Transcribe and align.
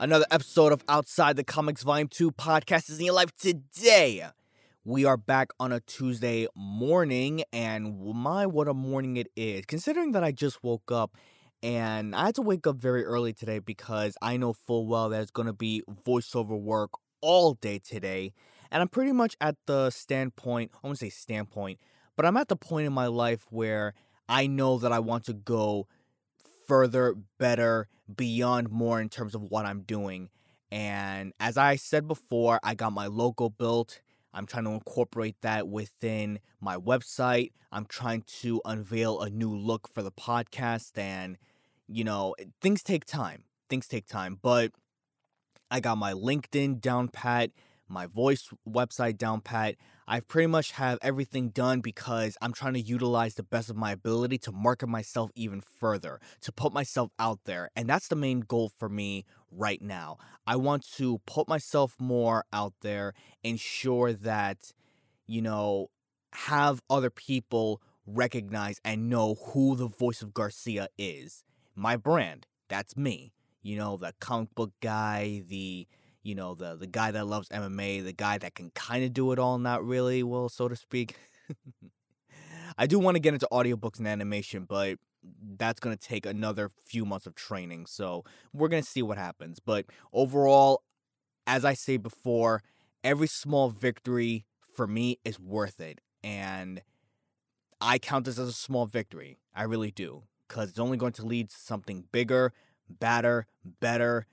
Another 0.00 0.26
episode 0.32 0.72
of 0.72 0.82
Outside 0.88 1.36
the 1.36 1.44
Comics 1.44 1.84
Volume 1.84 2.08
2 2.08 2.32
podcast 2.32 2.90
is 2.90 2.98
in 2.98 3.06
your 3.06 3.14
life 3.14 3.34
today. 3.36 4.26
We 4.84 5.04
are 5.04 5.16
back 5.16 5.50
on 5.60 5.70
a 5.70 5.78
Tuesday 5.78 6.48
morning, 6.56 7.44
and 7.52 7.96
my, 8.12 8.44
what 8.44 8.66
a 8.66 8.74
morning 8.74 9.16
it 9.16 9.28
is. 9.36 9.64
Considering 9.66 10.10
that 10.12 10.24
I 10.24 10.32
just 10.32 10.64
woke 10.64 10.90
up 10.90 11.16
and 11.62 12.14
I 12.14 12.26
had 12.26 12.34
to 12.34 12.42
wake 12.42 12.66
up 12.66 12.76
very 12.76 13.04
early 13.04 13.32
today 13.32 13.60
because 13.60 14.16
I 14.20 14.36
know 14.36 14.52
full 14.52 14.88
well 14.88 15.10
that 15.10 15.22
it's 15.22 15.30
going 15.30 15.46
to 15.46 15.52
be 15.52 15.84
voiceover 16.04 16.60
work 16.60 16.90
all 17.20 17.54
day 17.54 17.78
today. 17.78 18.32
And 18.72 18.82
I'm 18.82 18.88
pretty 18.88 19.12
much 19.12 19.36
at 19.40 19.54
the 19.66 19.90
standpoint, 19.90 20.72
I 20.74 20.78
won't 20.88 20.98
say 20.98 21.08
standpoint, 21.08 21.78
but 22.16 22.26
I'm 22.26 22.36
at 22.36 22.48
the 22.48 22.56
point 22.56 22.88
in 22.88 22.92
my 22.92 23.06
life 23.06 23.46
where 23.50 23.94
I 24.28 24.48
know 24.48 24.76
that 24.78 24.90
I 24.90 24.98
want 24.98 25.24
to 25.26 25.34
go 25.34 25.86
further, 26.66 27.14
better, 27.38 27.88
beyond 28.14 28.70
more 28.70 29.00
in 29.00 29.08
terms 29.08 29.34
of 29.34 29.42
what 29.42 29.66
I'm 29.66 29.82
doing. 29.82 30.30
And 30.70 31.32
as 31.38 31.56
I 31.56 31.76
said 31.76 32.08
before, 32.08 32.58
I 32.62 32.74
got 32.74 32.92
my 32.92 33.06
logo 33.06 33.48
built. 33.48 34.00
I'm 34.32 34.46
trying 34.46 34.64
to 34.64 34.70
incorporate 34.70 35.36
that 35.42 35.68
within 35.68 36.40
my 36.60 36.76
website. 36.76 37.52
I'm 37.70 37.86
trying 37.86 38.22
to 38.40 38.60
unveil 38.64 39.20
a 39.20 39.30
new 39.30 39.54
look 39.54 39.88
for 39.94 40.02
the 40.02 40.10
podcast. 40.10 40.98
And, 40.98 41.38
you 41.88 42.02
know, 42.02 42.34
things 42.60 42.82
take 42.82 43.04
time. 43.04 43.44
Things 43.70 43.86
take 43.86 44.06
time. 44.06 44.38
But 44.42 44.72
I 45.70 45.80
got 45.80 45.98
my 45.98 46.12
LinkedIn 46.12 46.80
down 46.80 47.08
pat, 47.08 47.50
my 47.88 48.06
voice 48.06 48.48
website 48.68 49.18
down 49.18 49.40
pat. 49.40 49.76
I 50.06 50.20
pretty 50.20 50.48
much 50.48 50.72
have 50.72 50.98
everything 51.02 51.48
done 51.48 51.80
because 51.80 52.36
I'm 52.42 52.52
trying 52.52 52.74
to 52.74 52.80
utilize 52.80 53.34
the 53.34 53.42
best 53.42 53.70
of 53.70 53.76
my 53.76 53.92
ability 53.92 54.38
to 54.38 54.52
market 54.52 54.88
myself 54.88 55.30
even 55.34 55.60
further, 55.60 56.20
to 56.42 56.52
put 56.52 56.72
myself 56.72 57.10
out 57.18 57.40
there. 57.44 57.70
And 57.74 57.88
that's 57.88 58.08
the 58.08 58.16
main 58.16 58.40
goal 58.40 58.70
for 58.78 58.88
me 58.88 59.24
right 59.50 59.80
now. 59.80 60.18
I 60.46 60.56
want 60.56 60.86
to 60.96 61.20
put 61.26 61.48
myself 61.48 61.94
more 61.98 62.44
out 62.52 62.74
there, 62.82 63.14
ensure 63.42 64.12
that, 64.12 64.72
you 65.26 65.40
know, 65.40 65.88
have 66.32 66.82
other 66.90 67.10
people 67.10 67.80
recognize 68.06 68.80
and 68.84 69.08
know 69.08 69.34
who 69.34 69.76
the 69.76 69.88
voice 69.88 70.20
of 70.20 70.34
Garcia 70.34 70.88
is. 70.98 71.44
My 71.74 71.96
brand, 71.96 72.46
that's 72.68 72.96
me. 72.96 73.32
You 73.62 73.78
know, 73.78 73.96
the 73.96 74.12
comic 74.20 74.54
book 74.54 74.72
guy, 74.82 75.42
the 75.48 75.86
you 76.24 76.34
know, 76.34 76.54
the 76.54 76.74
the 76.74 76.88
guy 76.88 77.12
that 77.12 77.26
loves 77.26 77.48
MMA, 77.50 78.00
the 78.00 78.12
guy 78.12 78.38
that 78.38 78.54
can 78.56 78.70
kind 78.70 79.04
of 79.04 79.12
do 79.12 79.30
it 79.32 79.38
all, 79.38 79.58
not 79.58 79.84
really, 79.86 80.24
well, 80.24 80.48
so 80.48 80.66
to 80.68 80.74
speak. 80.76 81.16
I 82.78 82.86
do 82.86 82.98
want 82.98 83.14
to 83.14 83.20
get 83.20 83.34
into 83.34 83.46
audiobooks 83.52 83.98
and 83.98 84.08
animation, 84.08 84.64
but 84.68 84.98
that's 85.56 85.80
going 85.80 85.96
to 85.96 86.02
take 86.02 86.26
another 86.26 86.70
few 86.84 87.04
months 87.04 87.26
of 87.26 87.34
training. 87.34 87.86
So, 87.86 88.24
we're 88.52 88.68
going 88.68 88.82
to 88.82 88.88
see 88.88 89.02
what 89.02 89.18
happens. 89.18 89.60
But 89.60 89.86
overall, 90.12 90.82
as 91.46 91.64
I 91.64 91.74
say 91.74 91.98
before, 91.98 92.62
every 93.04 93.28
small 93.28 93.70
victory 93.70 94.46
for 94.74 94.86
me 94.86 95.18
is 95.24 95.38
worth 95.38 95.80
it. 95.80 96.00
And 96.24 96.82
I 97.80 97.98
count 97.98 98.24
this 98.24 98.38
as 98.38 98.48
a 98.48 98.52
small 98.52 98.86
victory. 98.86 99.38
I 99.54 99.64
really 99.64 99.90
do. 99.90 100.24
Because 100.48 100.70
it's 100.70 100.78
only 100.78 100.96
going 100.96 101.12
to 101.14 101.26
lead 101.26 101.50
to 101.50 101.56
something 101.56 102.04
bigger, 102.12 102.52
badder, 102.88 103.46
better, 103.80 104.26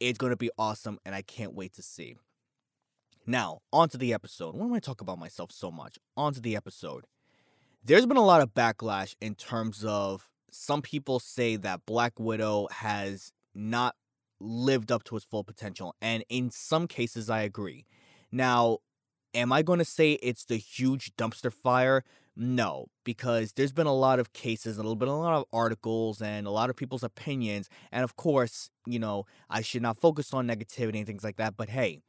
it's 0.00 0.18
going 0.18 0.30
to 0.30 0.36
be 0.36 0.50
awesome, 0.58 0.98
and 1.04 1.14
I 1.14 1.22
can't 1.22 1.54
wait 1.54 1.74
to 1.74 1.82
see. 1.82 2.16
Now, 3.26 3.60
on 3.72 3.88
to 3.90 3.98
the 3.98 4.12
episode. 4.12 4.56
Why 4.56 4.64
am 4.64 4.72
I 4.72 4.80
talk 4.80 5.00
about 5.00 5.18
myself 5.18 5.52
so 5.52 5.70
much? 5.70 5.98
On 6.16 6.32
to 6.32 6.40
the 6.40 6.56
episode. 6.56 7.04
There's 7.84 8.06
been 8.06 8.16
a 8.16 8.24
lot 8.24 8.40
of 8.40 8.54
backlash 8.54 9.14
in 9.20 9.34
terms 9.34 9.84
of 9.84 10.28
some 10.50 10.82
people 10.82 11.20
say 11.20 11.56
that 11.56 11.86
Black 11.86 12.18
Widow 12.18 12.68
has 12.72 13.32
not 13.54 13.94
lived 14.40 14.90
up 14.90 15.04
to 15.04 15.16
its 15.16 15.24
full 15.24 15.44
potential, 15.44 15.94
and 16.00 16.24
in 16.28 16.50
some 16.50 16.86
cases, 16.88 17.30
I 17.30 17.42
agree. 17.42 17.86
Now, 18.32 18.78
am 19.34 19.52
I 19.52 19.62
going 19.62 19.78
to 19.78 19.84
say 19.84 20.12
it's 20.14 20.44
the 20.44 20.56
huge 20.56 21.14
dumpster 21.16 21.52
fire? 21.52 22.04
No, 22.42 22.86
because 23.04 23.52
there's 23.52 23.70
been 23.70 23.86
a 23.86 23.94
lot 23.94 24.18
of 24.18 24.32
cases, 24.32 24.78
a 24.78 24.80
little 24.80 24.96
bit, 24.96 25.08
a 25.08 25.12
lot 25.12 25.34
of 25.34 25.44
articles, 25.52 26.22
and 26.22 26.46
a 26.46 26.50
lot 26.50 26.70
of 26.70 26.76
people's 26.76 27.02
opinions. 27.02 27.68
And 27.92 28.02
of 28.02 28.16
course, 28.16 28.70
you 28.86 28.98
know, 28.98 29.26
I 29.50 29.60
should 29.60 29.82
not 29.82 29.98
focus 29.98 30.32
on 30.32 30.48
negativity 30.48 30.96
and 30.96 31.06
things 31.06 31.22
like 31.22 31.36
that. 31.36 31.58
But 31.58 31.68
hey, 31.68 32.00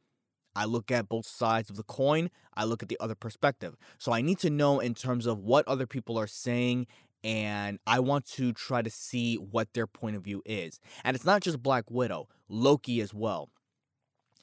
I 0.56 0.64
look 0.64 0.90
at 0.90 1.06
both 1.06 1.26
sides 1.26 1.68
of 1.68 1.76
the 1.76 1.82
coin. 1.82 2.30
I 2.54 2.64
look 2.64 2.82
at 2.82 2.88
the 2.88 2.96
other 2.98 3.14
perspective. 3.14 3.76
So 3.98 4.10
I 4.10 4.22
need 4.22 4.38
to 4.38 4.48
know 4.48 4.80
in 4.80 4.94
terms 4.94 5.26
of 5.26 5.40
what 5.40 5.68
other 5.68 5.86
people 5.86 6.18
are 6.18 6.26
saying, 6.26 6.86
and 7.22 7.78
I 7.86 8.00
want 8.00 8.24
to 8.28 8.54
try 8.54 8.80
to 8.80 8.88
see 8.88 9.34
what 9.34 9.74
their 9.74 9.86
point 9.86 10.16
of 10.16 10.24
view 10.24 10.40
is. 10.46 10.80
And 11.04 11.14
it's 11.14 11.26
not 11.26 11.42
just 11.42 11.62
Black 11.62 11.90
Widow, 11.90 12.28
Loki 12.48 13.02
as 13.02 13.12
well. 13.12 13.50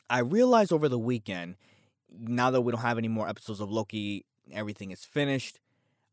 I 0.07 0.19
realized 0.19 0.71
over 0.71 0.87
the 0.87 0.99
weekend, 0.99 1.55
now 2.15 2.51
that 2.51 2.61
we 2.61 2.73
don't 2.73 2.81
have 2.81 2.99
any 2.99 3.07
more 3.07 3.27
episodes 3.27 3.59
of 3.59 3.71
Loki, 3.71 4.27
everything 4.51 4.91
is 4.91 5.03
finished. 5.03 5.59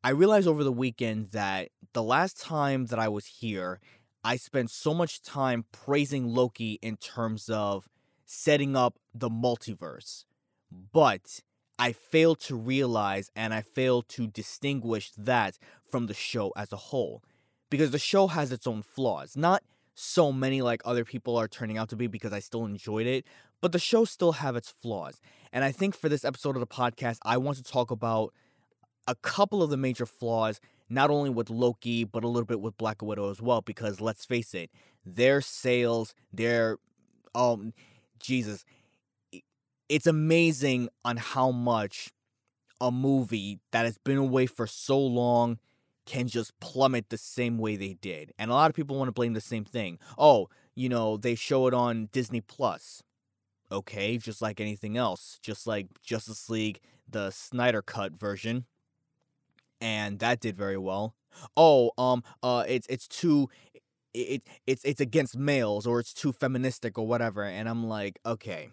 I 0.06 0.10
realized 0.10 0.46
over 0.46 0.62
the 0.62 0.70
weekend 0.70 1.30
that 1.30 1.70
the 1.92 2.00
last 2.00 2.40
time 2.40 2.86
that 2.86 2.98
I 3.00 3.08
was 3.08 3.26
here, 3.26 3.80
I 4.22 4.36
spent 4.36 4.70
so 4.70 4.94
much 4.94 5.20
time 5.20 5.64
praising 5.72 6.28
Loki 6.28 6.78
in 6.80 6.96
terms 6.96 7.48
of 7.48 7.88
setting 8.24 8.76
up 8.76 9.00
the 9.12 9.28
multiverse. 9.28 10.24
But 10.70 11.40
I 11.76 11.90
failed 11.90 12.38
to 12.42 12.54
realize 12.54 13.32
and 13.34 13.52
I 13.52 13.62
failed 13.62 14.08
to 14.10 14.28
distinguish 14.28 15.10
that 15.18 15.58
from 15.90 16.06
the 16.06 16.14
show 16.14 16.52
as 16.56 16.72
a 16.72 16.76
whole. 16.76 17.24
Because 17.68 17.90
the 17.90 17.98
show 17.98 18.28
has 18.28 18.52
its 18.52 18.68
own 18.68 18.82
flaws. 18.82 19.36
Not 19.36 19.64
so 19.96 20.30
many 20.30 20.62
like 20.62 20.82
other 20.84 21.04
people 21.04 21.36
are 21.36 21.48
turning 21.48 21.78
out 21.78 21.88
to 21.88 21.96
be 21.96 22.06
because 22.06 22.32
I 22.32 22.38
still 22.38 22.64
enjoyed 22.64 23.08
it, 23.08 23.24
but 23.60 23.72
the 23.72 23.80
show 23.80 24.04
still 24.04 24.32
have 24.32 24.54
its 24.54 24.70
flaws. 24.70 25.20
And 25.52 25.64
I 25.64 25.72
think 25.72 25.96
for 25.96 26.08
this 26.08 26.24
episode 26.24 26.54
of 26.54 26.60
the 26.60 26.66
podcast, 26.68 27.18
I 27.22 27.38
want 27.38 27.56
to 27.56 27.64
talk 27.64 27.90
about 27.90 28.32
a 29.06 29.14
couple 29.14 29.62
of 29.62 29.70
the 29.70 29.76
major 29.76 30.06
flaws, 30.06 30.60
not 30.88 31.10
only 31.10 31.30
with 31.30 31.50
Loki, 31.50 32.04
but 32.04 32.24
a 32.24 32.28
little 32.28 32.46
bit 32.46 32.60
with 32.60 32.76
Black 32.76 33.02
Widow 33.02 33.30
as 33.30 33.40
well, 33.40 33.60
because 33.60 34.00
let's 34.00 34.24
face 34.24 34.54
it, 34.54 34.70
their 35.04 35.40
sales, 35.40 36.14
their 36.32 36.78
um 37.34 37.72
Jesus, 38.18 38.64
it's 39.88 40.06
amazing 40.06 40.88
on 41.04 41.16
how 41.16 41.50
much 41.50 42.10
a 42.80 42.90
movie 42.90 43.60
that 43.72 43.84
has 43.84 43.98
been 43.98 44.16
away 44.16 44.46
for 44.46 44.66
so 44.66 44.98
long 44.98 45.58
can 46.06 46.28
just 46.28 46.58
plummet 46.60 47.08
the 47.08 47.18
same 47.18 47.58
way 47.58 47.76
they 47.76 47.94
did. 47.94 48.32
And 48.38 48.50
a 48.50 48.54
lot 48.54 48.70
of 48.70 48.76
people 48.76 48.96
want 48.96 49.08
to 49.08 49.12
blame 49.12 49.32
the 49.32 49.40
same 49.40 49.64
thing. 49.64 49.98
Oh, 50.16 50.48
you 50.74 50.88
know, 50.88 51.16
they 51.16 51.34
show 51.34 51.66
it 51.66 51.74
on 51.74 52.08
Disney 52.12 52.40
Plus. 52.40 53.02
Okay, 53.72 54.16
just 54.16 54.40
like 54.40 54.60
anything 54.60 54.96
else, 54.96 55.40
just 55.42 55.66
like 55.66 55.88
Justice 56.02 56.48
League, 56.48 56.78
the 57.08 57.30
Snyder 57.32 57.82
cut 57.82 58.12
version 58.12 58.66
and 59.80 60.18
that 60.20 60.40
did 60.40 60.56
very 60.56 60.78
well. 60.78 61.14
Oh, 61.56 61.90
um, 61.98 62.22
uh, 62.42 62.64
it's 62.66 62.86
it's 62.88 63.06
too, 63.06 63.48
it, 64.14 64.42
it's 64.66 64.84
it's 64.84 65.00
against 65.00 65.36
males 65.36 65.86
or 65.86 66.00
it's 66.00 66.14
too 66.14 66.32
feministic 66.32 66.98
or 66.98 67.06
whatever, 67.06 67.44
and 67.44 67.68
I'm 67.68 67.86
like, 67.86 68.18
okay, 68.24 68.70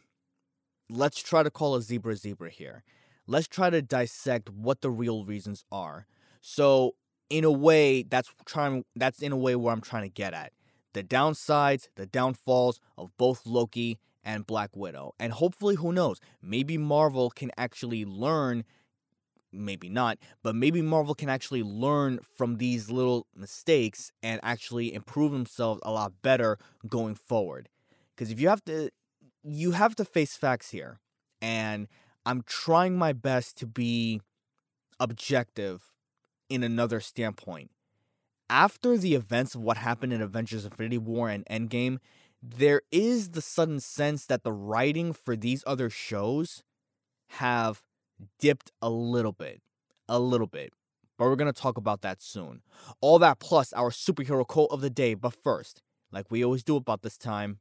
let's 0.90 1.22
try 1.22 1.44
to 1.44 1.52
call 1.52 1.76
a 1.76 1.82
zebra 1.82 2.16
zebra 2.16 2.50
here. 2.50 2.84
Let's 3.28 3.48
try 3.48 3.70
to 3.70 3.82
dissect 3.82 4.50
what 4.50 4.82
the 4.82 4.92
real 4.92 5.24
reasons 5.26 5.64
are. 5.72 6.08
So, 6.42 6.96
in 7.30 7.44
a 7.44 7.52
way, 7.52 8.04
that's 8.04 8.30
trying. 8.46 8.86
That's 8.96 9.22
in 9.22 9.32
a 9.32 9.38
way 9.38 9.56
where 9.56 9.74
I'm 9.74 9.82
trying 9.82 10.04
to 10.04 10.10
get 10.10 10.34
at 10.34 10.52
the 10.94 11.04
downsides, 11.04 11.88
the 11.96 12.06
downfalls 12.06 12.80
of 12.98 13.16
both 13.18 13.46
Loki 13.46 14.00
and 14.24 14.48
Black 14.48 14.76
Widow, 14.76 15.14
and 15.20 15.34
hopefully, 15.34 15.76
who 15.76 15.92
knows, 15.92 16.20
maybe 16.42 16.78
Marvel 16.78 17.30
can 17.30 17.52
actually 17.58 18.06
learn 18.06 18.64
maybe 19.54 19.90
not, 19.90 20.18
but 20.42 20.56
maybe 20.56 20.82
Marvel 20.82 21.16
can 21.16 21.30
actually 21.30 21.64
learn 21.64 22.20
from 22.36 22.58
these 22.58 22.90
little 22.90 23.28
mistakes 23.36 24.12
and 24.22 24.40
actually 24.44 24.94
improve 24.94 25.32
themselves 25.32 25.82
a 25.84 25.92
lot 25.92 26.14
better 26.22 26.58
going 26.88 27.16
forward. 27.16 27.70
Because 28.16 28.32
if 28.32 28.40
you 28.40 28.50
have 28.50 28.64
to, 28.66 28.90
you 29.44 29.72
have 29.72 29.96
to 29.96 30.06
face 30.06 30.36
facts 30.36 30.72
here, 30.72 31.00
and 31.42 31.88
I'm 32.26 32.44
trying 32.44 32.98
my 32.98 33.14
best 33.14 33.58
to 33.58 33.68
be 33.68 34.22
objective 35.00 35.92
in 36.50 36.64
another 36.64 37.00
standpoint. 37.00 37.72
After 38.50 38.98
the 38.98 39.16
events 39.16 39.56
of 39.56 39.62
what 39.62 39.78
happened 39.78 40.14
in 40.14 40.22
Avengers 40.22 40.66
Infinity 40.66 40.98
War 40.98 41.30
and 41.30 41.46
Endgame, 41.46 41.98
there 42.42 42.82
is 42.92 43.30
the 43.30 43.42
sudden 43.42 43.80
sense 43.80 44.26
that 44.26 44.44
the 44.44 44.52
writing 44.52 45.14
for 45.14 45.36
these 45.36 45.64
other 45.66 45.90
shows 45.90 46.64
have 47.30 47.82
dipped 48.40 48.72
a 48.82 48.90
little 48.90 49.32
bit. 49.32 49.62
A 50.10 50.20
little 50.20 50.48
bit. 50.48 50.74
But 51.18 51.26
we're 51.26 51.36
going 51.36 51.52
to 51.52 51.62
talk 51.62 51.78
about 51.78 52.02
that 52.02 52.22
soon. 52.22 52.62
All 53.02 53.20
that 53.20 53.40
plus 53.40 53.72
our 53.74 53.90
superhero 53.90 54.46
quote 54.46 54.72
of 54.72 54.82
the 54.82 54.90
day. 54.90 55.14
But 55.14 55.34
first, 55.44 55.82
like 56.12 56.30
we 56.30 56.44
always 56.44 56.64
do 56.64 56.76
about 56.76 57.02
this 57.02 57.18
time, 57.18 57.60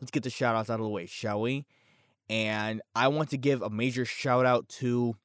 let's 0.00 0.10
get 0.10 0.22
the 0.22 0.30
shout 0.30 0.56
outs 0.56 0.70
out 0.70 0.80
of 0.80 0.84
the 0.84 0.90
way, 0.90 1.06
shall 1.06 1.40
we? 1.40 1.66
And 2.30 2.80
I 2.94 3.08
want 3.08 3.30
to 3.30 3.36
give 3.36 3.62
a 3.62 3.70
major 3.70 4.04
shout 4.04 4.46
out 4.46 4.68
to 4.80 5.16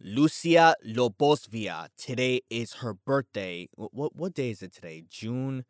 Lucia 0.00 0.74
Lobosvia. 0.86 1.88
Today 1.96 2.40
is 2.50 2.74
her 2.74 2.94
birthday. 2.94 3.68
What 3.74 4.14
what 4.16 4.34
day 4.34 4.50
is 4.50 4.62
it 4.62 4.72
today? 4.72 5.04
June 5.08 5.64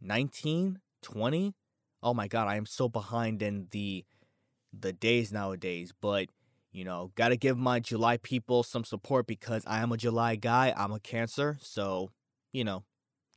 19, 0.00 0.80
20? 1.02 1.54
Oh 2.02 2.14
my 2.14 2.28
god, 2.28 2.48
I 2.48 2.56
am 2.56 2.66
so 2.66 2.88
behind 2.88 3.42
in 3.42 3.68
the 3.70 4.04
the 4.72 4.92
days 4.92 5.32
nowadays, 5.32 5.92
but 6.00 6.28
you 6.72 6.84
know, 6.84 7.12
got 7.14 7.28
to 7.28 7.36
give 7.36 7.58
my 7.58 7.80
July 7.80 8.16
people 8.16 8.62
some 8.62 8.84
support 8.84 9.26
because 9.26 9.62
I 9.66 9.80
am 9.80 9.92
a 9.92 9.96
July 9.96 10.36
guy. 10.36 10.72
I'm 10.76 10.92
a 10.92 11.00
Cancer, 11.00 11.58
so, 11.60 12.10
you 12.52 12.64
know, 12.64 12.84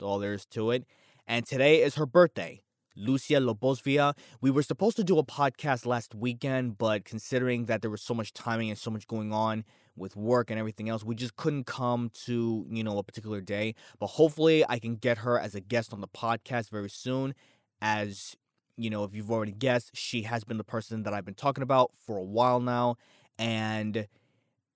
all 0.01 0.19
there 0.19 0.33
is 0.33 0.45
to 0.47 0.71
it. 0.71 0.85
And 1.27 1.45
today 1.45 1.81
is 1.81 1.95
her 1.95 2.05
birthday. 2.05 2.61
Lucia 2.95 3.35
Lobosvia. 3.35 4.17
We 4.41 4.51
were 4.51 4.63
supposed 4.63 4.97
to 4.97 5.03
do 5.03 5.17
a 5.17 5.23
podcast 5.23 5.85
last 5.85 6.13
weekend, 6.13 6.77
but 6.77 7.05
considering 7.05 7.65
that 7.65 7.81
there 7.81 7.89
was 7.89 8.01
so 8.01 8.13
much 8.13 8.33
timing 8.33 8.69
and 8.69 8.77
so 8.77 8.91
much 8.91 9.07
going 9.07 9.31
on, 9.31 9.63
with 9.95 10.15
work 10.15 10.49
and 10.49 10.59
everything 10.59 10.89
else, 10.89 11.03
we 11.03 11.15
just 11.15 11.35
couldn't 11.35 11.65
come 11.65 12.09
to, 12.25 12.65
you 12.69 12.83
know, 12.83 12.97
a 12.97 13.03
particular 13.03 13.41
day. 13.41 13.75
But 13.99 14.07
hopefully 14.07 14.65
I 14.67 14.79
can 14.79 14.95
get 14.95 15.19
her 15.19 15.39
as 15.39 15.55
a 15.55 15.61
guest 15.61 15.93
on 15.93 16.01
the 16.01 16.07
podcast 16.07 16.69
very 16.69 16.89
soon. 16.89 17.33
As, 17.81 18.35
you 18.77 18.89
know, 18.89 19.03
if 19.03 19.13
you've 19.13 19.31
already 19.31 19.51
guessed, 19.51 19.91
she 19.93 20.23
has 20.23 20.43
been 20.43 20.57
the 20.57 20.63
person 20.63 21.03
that 21.03 21.13
I've 21.13 21.25
been 21.25 21.33
talking 21.33 21.63
about 21.63 21.91
for 22.05 22.17
a 22.17 22.23
while 22.23 22.59
now. 22.59 22.97
And 23.41 24.07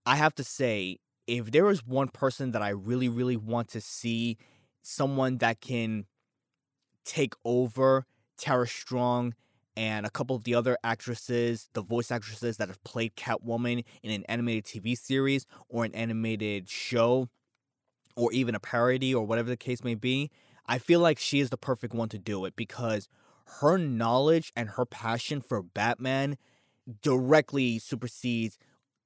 I 0.07 0.15
have 0.15 0.33
to 0.35 0.43
say, 0.43 0.97
if 1.27 1.51
there 1.51 1.69
is 1.69 1.85
one 1.85 2.07
person 2.07 2.51
that 2.51 2.63
I 2.63 2.69
really, 2.69 3.07
really 3.07 3.37
want 3.37 3.69
to 3.69 3.81
see, 3.81 4.37
someone 4.81 5.37
that 5.37 5.61
can 5.61 6.05
take 7.05 7.33
over 7.45 8.05
Tara 8.37 8.67
Strong 8.67 9.35
and 9.77 10.05
a 10.05 10.09
couple 10.09 10.35
of 10.35 10.45
the 10.45 10.55
other 10.55 10.77
actresses, 10.83 11.69
the 11.73 11.83
voice 11.83 12.09
actresses 12.09 12.57
that 12.57 12.67
have 12.67 12.83
played 12.83 13.15
Catwoman 13.15 13.83
in 14.01 14.11
an 14.11 14.23
animated 14.27 14.65
TV 14.65 14.97
series 14.97 15.45
or 15.69 15.85
an 15.85 15.93
animated 15.93 16.67
show 16.67 17.29
or 18.15 18.33
even 18.33 18.55
a 18.55 18.59
parody 18.59 19.13
or 19.13 19.25
whatever 19.25 19.49
the 19.49 19.57
case 19.57 19.83
may 19.83 19.95
be, 19.95 20.31
I 20.65 20.79
feel 20.79 21.01
like 21.01 21.19
she 21.19 21.39
is 21.39 21.51
the 21.51 21.57
perfect 21.57 21.93
one 21.93 22.09
to 22.09 22.17
do 22.17 22.45
it 22.45 22.55
because 22.55 23.09
her 23.59 23.77
knowledge 23.77 24.51
and 24.55 24.69
her 24.69 24.85
passion 24.85 25.41
for 25.41 25.61
Batman 25.61 26.37
directly 27.01 27.79
supersedes 27.79 28.57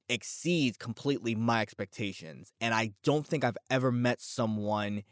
exceeds 0.09 0.75
completely 0.77 1.35
my 1.35 1.61
expectations. 1.61 2.51
And 2.59 2.73
I 2.73 2.93
don't 3.03 3.25
think 3.25 3.43
I've 3.43 3.57
ever 3.69 3.91
met 3.91 4.21
someone 4.21 5.03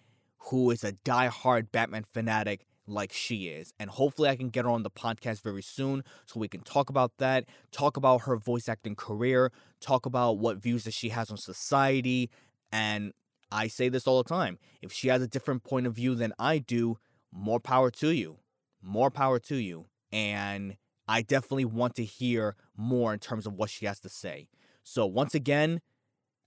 who 0.49 0.71
is 0.71 0.83
a 0.83 0.93
die-hard 0.93 1.71
Batman 1.71 2.05
fanatic 2.13 2.65
like 2.87 3.11
she 3.13 3.47
is. 3.47 3.73
And 3.79 3.89
hopefully, 3.89 4.29
I 4.29 4.35
can 4.35 4.49
get 4.49 4.65
her 4.65 4.71
on 4.71 4.83
the 4.83 4.89
podcast 4.89 5.41
very 5.41 5.61
soon 5.61 6.03
so 6.25 6.39
we 6.39 6.47
can 6.47 6.61
talk 6.61 6.89
about 6.89 7.17
that, 7.17 7.45
talk 7.71 7.97
about 7.97 8.21
her 8.21 8.37
voice 8.37 8.67
acting 8.69 8.95
career, 8.95 9.51
talk 9.81 10.05
about 10.05 10.39
what 10.39 10.57
views 10.57 10.85
that 10.85 10.93
she 10.93 11.09
has 11.09 11.29
on 11.29 11.37
society. 11.37 12.29
And 12.71 13.13
I 13.51 13.67
say 13.67 13.89
this 13.89 14.07
all 14.07 14.23
the 14.23 14.29
time 14.29 14.57
if 14.81 14.91
she 14.91 15.09
has 15.09 15.21
a 15.21 15.27
different 15.27 15.63
point 15.63 15.85
of 15.85 15.93
view 15.93 16.15
than 16.15 16.33
I 16.39 16.57
do, 16.59 16.97
more 17.31 17.59
power 17.59 17.91
to 17.91 18.09
you. 18.09 18.37
More 18.81 19.11
power 19.11 19.39
to 19.39 19.55
you. 19.55 19.85
And 20.11 20.77
I 21.07 21.21
definitely 21.21 21.65
want 21.65 21.95
to 21.95 22.03
hear 22.03 22.55
more 22.75 23.13
in 23.13 23.19
terms 23.19 23.45
of 23.45 23.53
what 23.53 23.69
she 23.69 23.85
has 23.85 23.99
to 24.01 24.09
say. 24.09 24.47
So, 24.83 25.05
once 25.05 25.35
again, 25.35 25.81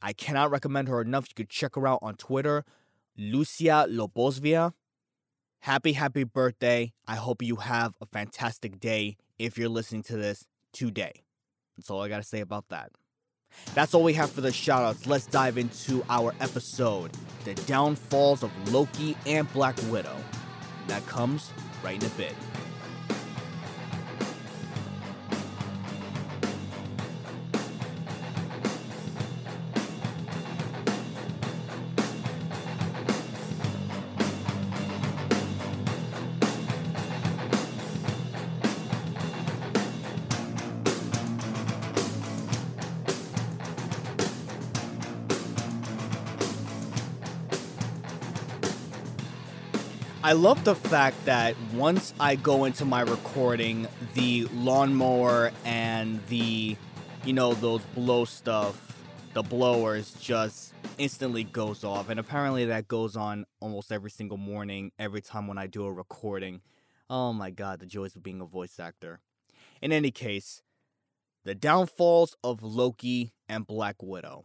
I 0.03 0.13
cannot 0.13 0.51
recommend 0.51 0.89
her 0.89 1.01
enough. 1.01 1.27
You 1.29 1.35
could 1.35 1.51
check 1.51 1.75
her 1.77 1.87
out 1.87 2.01
on 2.03 2.15
Twitter, 2.17 2.65
Lucia 3.17 3.87
Lobosvia 3.89 4.73
happy, 5.61 5.93
happy 5.93 6.25
birthday. 6.25 6.93
I 7.07 7.17
hope 7.17 7.43
you 7.43 7.57
have 7.57 7.95
a 8.01 8.07
fantastic 8.07 8.81
day 8.81 9.17
if 9.39 9.57
you're 9.57 9.69
listening 9.69 10.03
to 10.05 10.17
this 10.17 10.47
today. 10.73 11.25
That's 11.77 11.91
all 11.91 12.03
I 12.03 12.09
got 12.09 12.19
to 12.19 12.23
say 12.29 12.41
about 12.41 12.69
that. 12.69 12.91
That's 13.75 13.95
all 13.95 14.03
we 14.03 14.15
have 14.15 14.31
for 14.31 14.41
the 14.43 14.51
shoutouts. 14.51 15.07
Let's 15.07 15.27
dive 15.27 15.59
into 15.59 16.05
our 16.09 16.35
episode 16.41 17.11
The 17.45 17.55
Downfalls 17.55 18.43
of 18.43 18.73
Loki 18.73 19.17
and 19.27 19.53
Black 19.53 19.77
Widow. 19.91 20.17
That 20.87 21.05
comes 21.07 21.51
right 21.83 22.01
in 22.01 22.09
a 22.09 22.13
bit. 22.15 22.35
I 50.31 50.35
love 50.35 50.63
the 50.63 50.77
fact 50.77 51.25
that 51.25 51.57
once 51.75 52.15
I 52.21 52.37
go 52.37 52.65
into 52.65 52.85
my 52.85 53.01
recording, 53.01 53.89
the 54.15 54.45
lawnmower 54.55 55.51
and 55.65 56.25
the, 56.29 56.77
you 57.25 57.33
know, 57.33 57.55
those 57.55 57.83
blow 57.97 58.25
stuff, 58.25 58.97
the 59.35 59.43
blowers 59.43 60.13
just 60.21 60.73
instantly 60.99 61.43
goes 61.43 61.83
off. 61.83 62.11
And 62.11 62.21
apparently 62.21 62.65
that 62.67 62.87
goes 62.87 63.17
on 63.17 63.45
almost 63.59 63.91
every 63.91 64.13
single 64.13 64.37
morning, 64.37 64.93
every 65.01 65.21
time 65.21 65.49
when 65.49 65.59
I 65.59 65.67
do 65.67 65.85
a 65.85 65.93
recording. 65.93 66.61
Oh 67.11 67.33
my 67.33 67.51
god, 67.51 67.81
the 67.81 67.87
joys 67.87 68.15
of 68.15 68.23
being 68.23 68.41
a 68.41 68.47
voice 68.47 68.79
actor. 68.79 69.19
In 69.83 69.91
any 69.91 70.13
case, 70.13 70.63
the 71.45 71.57
downfalls 71.57 72.37
of 72.45 72.63
Loki 72.63 73.33
and 73.49 73.67
Black 73.67 73.97
Widow. 74.01 74.45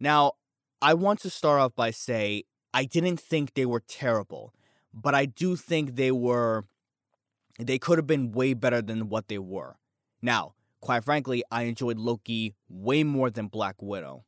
Now, 0.00 0.32
I 0.80 0.94
want 0.94 1.20
to 1.20 1.28
start 1.28 1.60
off 1.60 1.74
by 1.74 1.90
say 1.90 2.44
I 2.72 2.86
didn't 2.86 3.20
think 3.20 3.52
they 3.52 3.66
were 3.66 3.80
terrible 3.80 4.54
but 4.92 5.14
I 5.14 5.26
do 5.26 5.56
think 5.56 5.96
they 5.96 6.10
were 6.10 6.64
they 7.58 7.78
could 7.78 7.98
have 7.98 8.06
been 8.06 8.32
way 8.32 8.54
better 8.54 8.80
than 8.80 9.08
what 9.08 9.28
they 9.28 9.38
were. 9.38 9.76
Now, 10.22 10.54
quite 10.80 11.04
frankly, 11.04 11.42
I 11.50 11.62
enjoyed 11.62 11.98
Loki 11.98 12.54
way 12.68 13.04
more 13.04 13.30
than 13.30 13.48
Black 13.48 13.82
Widow. 13.82 14.24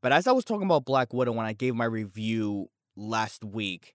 But 0.00 0.12
as 0.12 0.26
I 0.26 0.32
was 0.32 0.44
talking 0.44 0.66
about 0.66 0.84
Black 0.84 1.12
Widow 1.12 1.32
when 1.32 1.46
I 1.46 1.52
gave 1.52 1.74
my 1.74 1.84
review 1.84 2.68
last 2.96 3.44
week, 3.44 3.94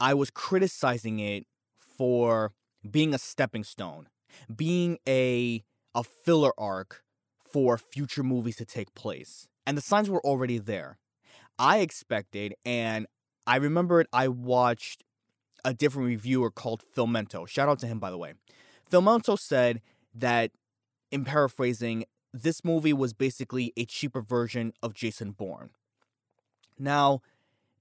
I 0.00 0.14
was 0.14 0.30
criticizing 0.30 1.20
it 1.20 1.46
for 1.78 2.52
being 2.88 3.14
a 3.14 3.18
stepping 3.18 3.64
stone, 3.64 4.08
being 4.54 4.98
a 5.06 5.64
a 5.94 6.04
filler 6.04 6.52
arc 6.58 7.02
for 7.50 7.78
future 7.78 8.22
movies 8.22 8.56
to 8.56 8.64
take 8.64 8.94
place. 8.94 9.48
And 9.66 9.76
the 9.76 9.82
signs 9.82 10.10
were 10.10 10.20
already 10.20 10.58
there. 10.58 10.98
I 11.58 11.78
expected 11.78 12.54
and 12.66 13.06
I 13.46 13.56
remembered 13.56 14.06
I 14.12 14.28
watched 14.28 15.04
a 15.66 15.74
different 15.74 16.06
reviewer 16.06 16.50
called 16.50 16.82
Filmento. 16.96 17.46
Shout 17.46 17.68
out 17.68 17.80
to 17.80 17.88
him, 17.88 17.98
by 17.98 18.10
the 18.10 18.16
way. 18.16 18.34
Filmento 18.90 19.36
said 19.36 19.82
that, 20.14 20.52
in 21.10 21.24
paraphrasing, 21.24 22.04
this 22.32 22.64
movie 22.64 22.92
was 22.92 23.12
basically 23.12 23.72
a 23.76 23.84
cheaper 23.84 24.22
version 24.22 24.72
of 24.80 24.94
Jason 24.94 25.32
Bourne. 25.32 25.70
Now, 26.78 27.20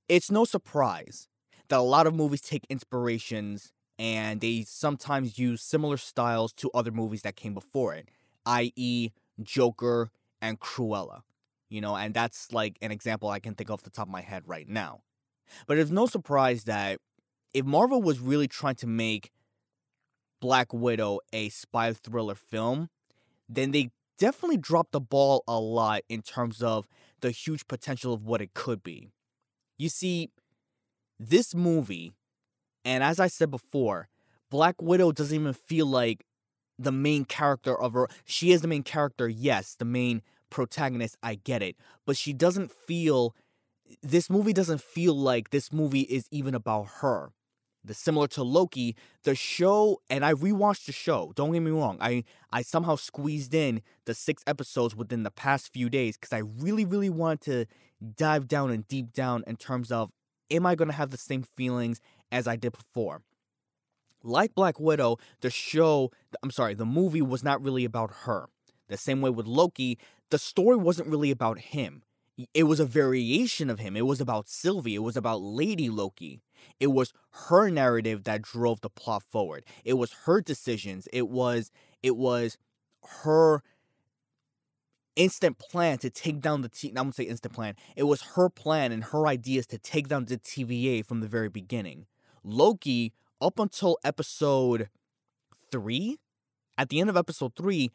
it's 0.10 0.32
no 0.32 0.46
surprise 0.46 1.28
that 1.68 1.78
a 1.78 1.84
lot 1.84 2.08
of 2.08 2.16
movies 2.16 2.42
take 2.42 2.66
inspirations 2.70 3.72
and 4.00 4.42
they 4.42 4.64
sometimes 4.68 5.38
use 5.38 5.62
similar 5.62 5.98
styles 5.98 6.54
to 6.54 6.72
other 6.74 6.92
movies 6.92 7.22
that 7.22 7.36
came 7.36 7.54
before 7.54 7.94
it, 7.94 8.10
i.e., 8.48 9.12
Joker 9.44 10.10
and 10.42 10.60
Cruella. 10.60 11.22
You 11.70 11.82
know, 11.82 11.96
and 11.96 12.16
that's 12.16 12.52
like 12.52 12.78
an 12.82 12.92
example 12.92 13.30
I 13.30 13.40
can 13.40 13.54
think 13.54 13.70
off 13.70 13.84
the 13.84 13.92
top 13.92 14.08
of 14.08 14.12
my 14.12 14.22
head 14.22 14.44
right 14.48 14.68
now. 14.68 15.02
But 15.68 15.78
it's 15.78 15.92
no 15.92 16.08
surprise 16.08 16.64
that 16.64 17.00
if 17.56 17.66
Marvel 17.66 18.02
was 18.02 18.20
really 18.20 18.50
trying 18.50 18.76
to 18.76 18.86
make 18.86 19.32
Black 20.42 20.74
Widow 20.74 21.22
a 21.32 21.48
spy 21.48 21.94
thriller 21.94 22.36
film, 22.36 22.90
then 23.48 23.72
they 23.72 23.92
definitely 24.20 24.58
dropped 24.58 24.92
the 24.92 25.00
ball 25.00 25.42
a 25.48 25.58
lot 25.58 26.02
in 26.10 26.22
terms 26.22 26.62
of 26.62 26.86
the 27.22 27.32
huge 27.32 27.66
potential 27.66 28.14
of 28.14 28.26
what 28.26 28.42
it 28.42 28.54
could 28.54 28.84
be. 28.84 29.08
You 29.78 29.88
see, 29.88 30.32
this 31.18 31.56
movie, 31.56 32.12
and 32.84 33.02
as 33.02 33.22
I 33.22 33.28
said 33.28 33.52
before, 33.52 34.10
Black 34.52 34.82
Widow 34.82 35.14
doesn't 35.14 35.40
even 35.40 35.54
feel 35.54 35.86
like 35.86 36.26
the 36.78 36.92
main 36.92 37.24
character 37.24 37.80
of 37.80 37.94
her. 37.94 38.10
She 38.26 38.52
is 38.52 38.64
the 38.64 38.68
main 38.68 38.84
character, 38.84 39.30
yes, 39.30 39.76
the 39.80 39.86
main 39.86 40.22
protagonist, 40.50 41.16
I 41.24 41.36
get 41.36 41.64
it. 41.64 41.78
But 42.06 42.18
she 42.18 42.34
doesn't 42.34 42.70
feel, 42.70 43.34
this 44.04 44.30
movie 44.30 44.52
doesn't 44.52 44.82
feel 44.82 45.18
like 45.18 45.52
this 45.52 45.72
movie 45.72 46.02
is 46.02 46.28
even 46.32 46.54
about 46.54 46.88
her 47.00 47.32
the 47.86 47.94
similar 47.94 48.28
to 48.30 48.44
Loki, 48.44 48.96
the 49.24 49.36
show, 49.36 50.02
and 50.10 50.26
I 50.26 50.34
rewatched 50.34 50.86
the 50.86 50.92
show. 50.92 51.32
Don't 51.36 51.52
get 51.52 51.62
me 51.62 51.72
wrong. 51.72 51.98
I 52.02 52.24
I 52.52 52.62
somehow 52.62 52.96
squeezed 52.96 53.54
in 53.54 53.82
the 54.06 54.14
six 54.14 54.44
episodes 54.48 54.96
within 54.96 55.24
the 55.24 55.32
past 55.32 55.72
few 55.74 55.90
days 55.90 56.18
because 56.18 56.34
I 56.34 56.40
really, 56.40 56.86
really 56.86 57.10
wanted 57.10 57.42
to 57.42 57.66
dive 58.18 58.48
down 58.48 58.72
and 58.72 58.88
deep 58.88 59.14
down 59.14 59.44
in 59.48 59.56
terms 59.56 59.92
of 59.92 60.12
am 60.52 60.66
I 60.66 60.76
going 60.76 60.90
to 60.90 60.96
have 60.96 61.12
the 61.12 61.18
same 61.18 61.44
feelings 61.56 62.00
as 62.32 62.48
I 62.48 62.56
did 62.56 62.74
before. 62.74 63.22
Like 64.24 64.56
Black 64.56 64.80
Widow, 64.80 65.18
the 65.42 65.50
show, 65.50 66.12
I'm 66.42 66.52
sorry, 66.52 66.74
the 66.74 66.86
movie 66.86 67.22
was 67.22 67.44
not 67.44 67.64
really 67.64 67.86
about 67.86 68.12
her. 68.24 68.50
The 68.88 68.98
same 68.98 69.22
way 69.22 69.30
with 69.30 69.46
Loki, 69.46 70.00
the 70.32 70.38
story 70.38 70.76
wasn't 70.76 71.10
really 71.10 71.32
about 71.32 71.60
him. 71.60 72.04
It 72.54 72.64
was 72.64 72.80
a 72.80 72.86
variation 72.86 73.70
of 73.70 73.80
him. 73.80 73.96
It 73.96 74.06
was 74.06 74.20
about 74.20 74.50
Sylvie. 74.50 74.96
It 74.96 75.04
was 75.04 75.16
about 75.16 75.42
Lady 75.42 75.90
Loki. 75.90 76.42
It 76.80 76.88
was 76.88 77.14
her 77.50 77.70
narrative 77.70 78.24
that 78.24 78.42
drove 78.42 78.82
the 78.82 78.90
plot 78.90 79.24
forward. 79.32 79.66
It 79.84 79.94
was 79.94 80.14
her 80.26 80.42
decisions. 80.42 81.08
It 81.14 81.30
was 81.30 81.72
it 82.04 82.16
was 82.16 82.58
her 83.24 83.62
instant 85.16 85.58
plan 85.58 85.98
to 86.00 86.10
take 86.10 86.42
down 86.42 86.62
the 86.62 86.70
T. 86.70 86.94
I 86.96 87.02
won't 87.02 87.16
say 87.16 87.24
instant 87.24 87.54
plan. 87.54 87.76
It 87.96 88.04
was 88.04 88.22
her 88.36 88.50
plan 88.50 88.92
and 88.92 89.04
her 89.06 89.28
ideas 89.28 89.66
to 89.68 89.78
take 89.78 90.08
down 90.08 90.26
the 90.26 90.38
TVA 90.38 91.06
from 91.06 91.22
the 91.22 91.28
very 91.28 91.50
beginning. 91.50 92.06
Loki, 92.44 93.14
up 93.42 93.60
until 93.60 93.98
episode 94.04 94.90
three, 95.72 96.18
at 96.78 96.90
the 96.90 97.00
end 97.00 97.10
of 97.10 97.18
episode 97.18 97.56
three, 97.56 97.92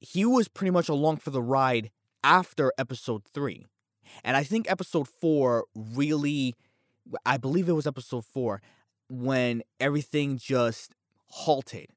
he 0.00 0.24
was 0.24 0.48
pretty 0.48 0.70
much 0.70 0.88
along 0.88 1.18
for 1.18 1.30
the 1.30 1.42
ride 1.42 1.90
after 2.22 2.72
episode 2.78 3.22
three. 3.24 3.66
And 4.24 4.36
I 4.36 4.44
think 4.44 4.70
episode 4.70 5.08
four 5.08 5.66
really, 5.74 6.54
I 7.24 7.36
believe 7.36 7.68
it 7.68 7.72
was 7.72 7.86
episode 7.86 8.24
four, 8.24 8.60
when 9.08 9.62
everything 9.78 10.38
just 10.38 10.94
halted 11.26 11.88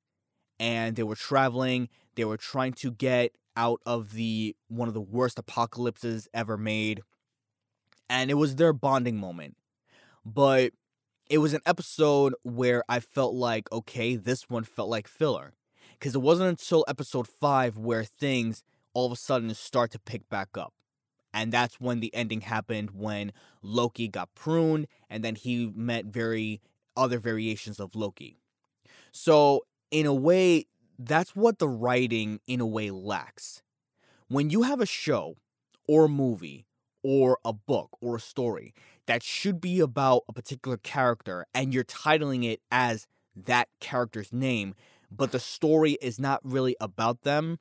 and 0.59 0.95
they 0.95 1.03
were 1.03 1.15
traveling, 1.15 1.89
they 2.15 2.25
were 2.25 2.37
trying 2.37 2.73
to 2.73 2.91
get 2.91 3.31
out 3.55 3.81
of 3.85 4.13
the 4.13 4.55
one 4.67 4.87
of 4.87 4.93
the 4.93 5.01
worst 5.01 5.37
apocalypses 5.37 6.27
ever 6.33 6.57
made. 6.57 7.01
And 8.09 8.31
it 8.31 8.35
was 8.35 8.55
their 8.55 8.73
bonding 8.73 9.17
moment. 9.17 9.55
But 10.25 10.73
it 11.29 11.39
was 11.39 11.53
an 11.53 11.61
episode 11.65 12.35
where 12.43 12.83
I 12.87 12.99
felt 12.99 13.33
like, 13.33 13.71
okay, 13.71 14.15
this 14.15 14.49
one 14.49 14.63
felt 14.63 14.89
like 14.89 15.07
filler. 15.07 15.53
Because 15.93 16.15
it 16.15 16.21
wasn't 16.21 16.49
until 16.49 16.85
episode 16.87 17.27
five 17.27 17.77
where 17.77 18.03
things 18.03 18.63
all 18.93 19.05
of 19.05 19.11
a 19.11 19.15
sudden 19.15 19.53
start 19.53 19.91
to 19.91 19.99
pick 19.99 20.29
back 20.29 20.57
up. 20.57 20.73
And 21.33 21.51
that's 21.51 21.79
when 21.79 21.99
the 21.99 22.13
ending 22.13 22.41
happened 22.41 22.91
when 22.91 23.33
Loki 23.61 24.07
got 24.07 24.33
pruned 24.35 24.87
and 25.09 25.23
then 25.23 25.35
he 25.35 25.71
met 25.75 26.05
very 26.05 26.61
other 26.95 27.17
variations 27.17 27.79
of 27.79 27.95
Loki. 27.95 28.37
So, 29.11 29.65
in 29.89 30.05
a 30.05 30.13
way, 30.13 30.67
that's 30.97 31.35
what 31.35 31.59
the 31.59 31.67
writing 31.67 32.39
in 32.47 32.61
a 32.61 32.65
way 32.65 32.91
lacks. 32.91 33.61
When 34.27 34.49
you 34.49 34.63
have 34.63 34.79
a 34.79 34.85
show 34.85 35.35
or 35.87 36.05
a 36.05 36.09
movie 36.09 36.65
or 37.03 37.37
a 37.43 37.53
book 37.53 37.97
or 38.01 38.15
a 38.15 38.19
story 38.19 38.73
that 39.05 39.21
should 39.21 39.59
be 39.59 39.79
about 39.79 40.23
a 40.29 40.33
particular 40.33 40.77
character 40.77 41.45
and 41.53 41.73
you're 41.73 41.83
titling 41.83 42.45
it 42.45 42.61
as 42.71 43.07
that 43.35 43.67
character's 43.79 44.31
name, 44.31 44.75
but 45.11 45.31
the 45.31 45.39
story 45.39 45.97
is 46.01 46.19
not 46.19 46.39
really 46.43 46.75
about 46.79 47.21
them, 47.21 47.59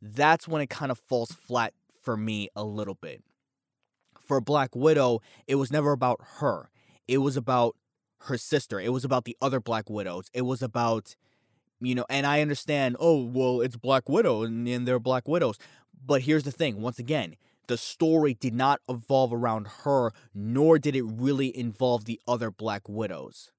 that's 0.00 0.46
when 0.46 0.60
it 0.60 0.70
kind 0.70 0.92
of 0.92 0.98
falls 0.98 1.32
flat 1.32 1.72
for 2.04 2.16
me 2.16 2.48
a 2.54 2.64
little 2.64 2.94
bit. 2.94 3.22
For 4.20 4.40
Black 4.40 4.76
Widow, 4.76 5.20
it 5.46 5.56
was 5.56 5.72
never 5.72 5.92
about 5.92 6.20
her. 6.38 6.70
It 7.08 7.18
was 7.18 7.36
about 7.36 7.76
her 8.20 8.38
sister. 8.38 8.80
It 8.80 8.92
was 8.92 9.04
about 9.04 9.24
the 9.24 9.36
other 9.42 9.60
Black 9.60 9.90
Widows. 9.90 10.30
It 10.32 10.42
was 10.42 10.62
about, 10.62 11.16
you 11.80 11.94
know, 11.94 12.06
and 12.08 12.26
I 12.26 12.40
understand, 12.40 12.96
oh, 12.98 13.24
well, 13.24 13.60
it's 13.60 13.76
Black 13.76 14.08
Widow 14.08 14.42
and, 14.42 14.66
and 14.68 14.86
they're 14.86 14.98
Black 14.98 15.28
Widows. 15.28 15.58
But 16.06 16.22
here's 16.22 16.44
the 16.44 16.52
thing 16.52 16.80
once 16.80 16.98
again, 16.98 17.36
the 17.66 17.76
story 17.76 18.34
did 18.34 18.54
not 18.54 18.80
evolve 18.88 19.32
around 19.32 19.66
her, 19.84 20.12
nor 20.34 20.78
did 20.78 20.94
it 20.94 21.02
really 21.02 21.56
involve 21.56 22.04
the 22.04 22.20
other 22.28 22.50
Black 22.50 22.88
Widows. 22.88 23.50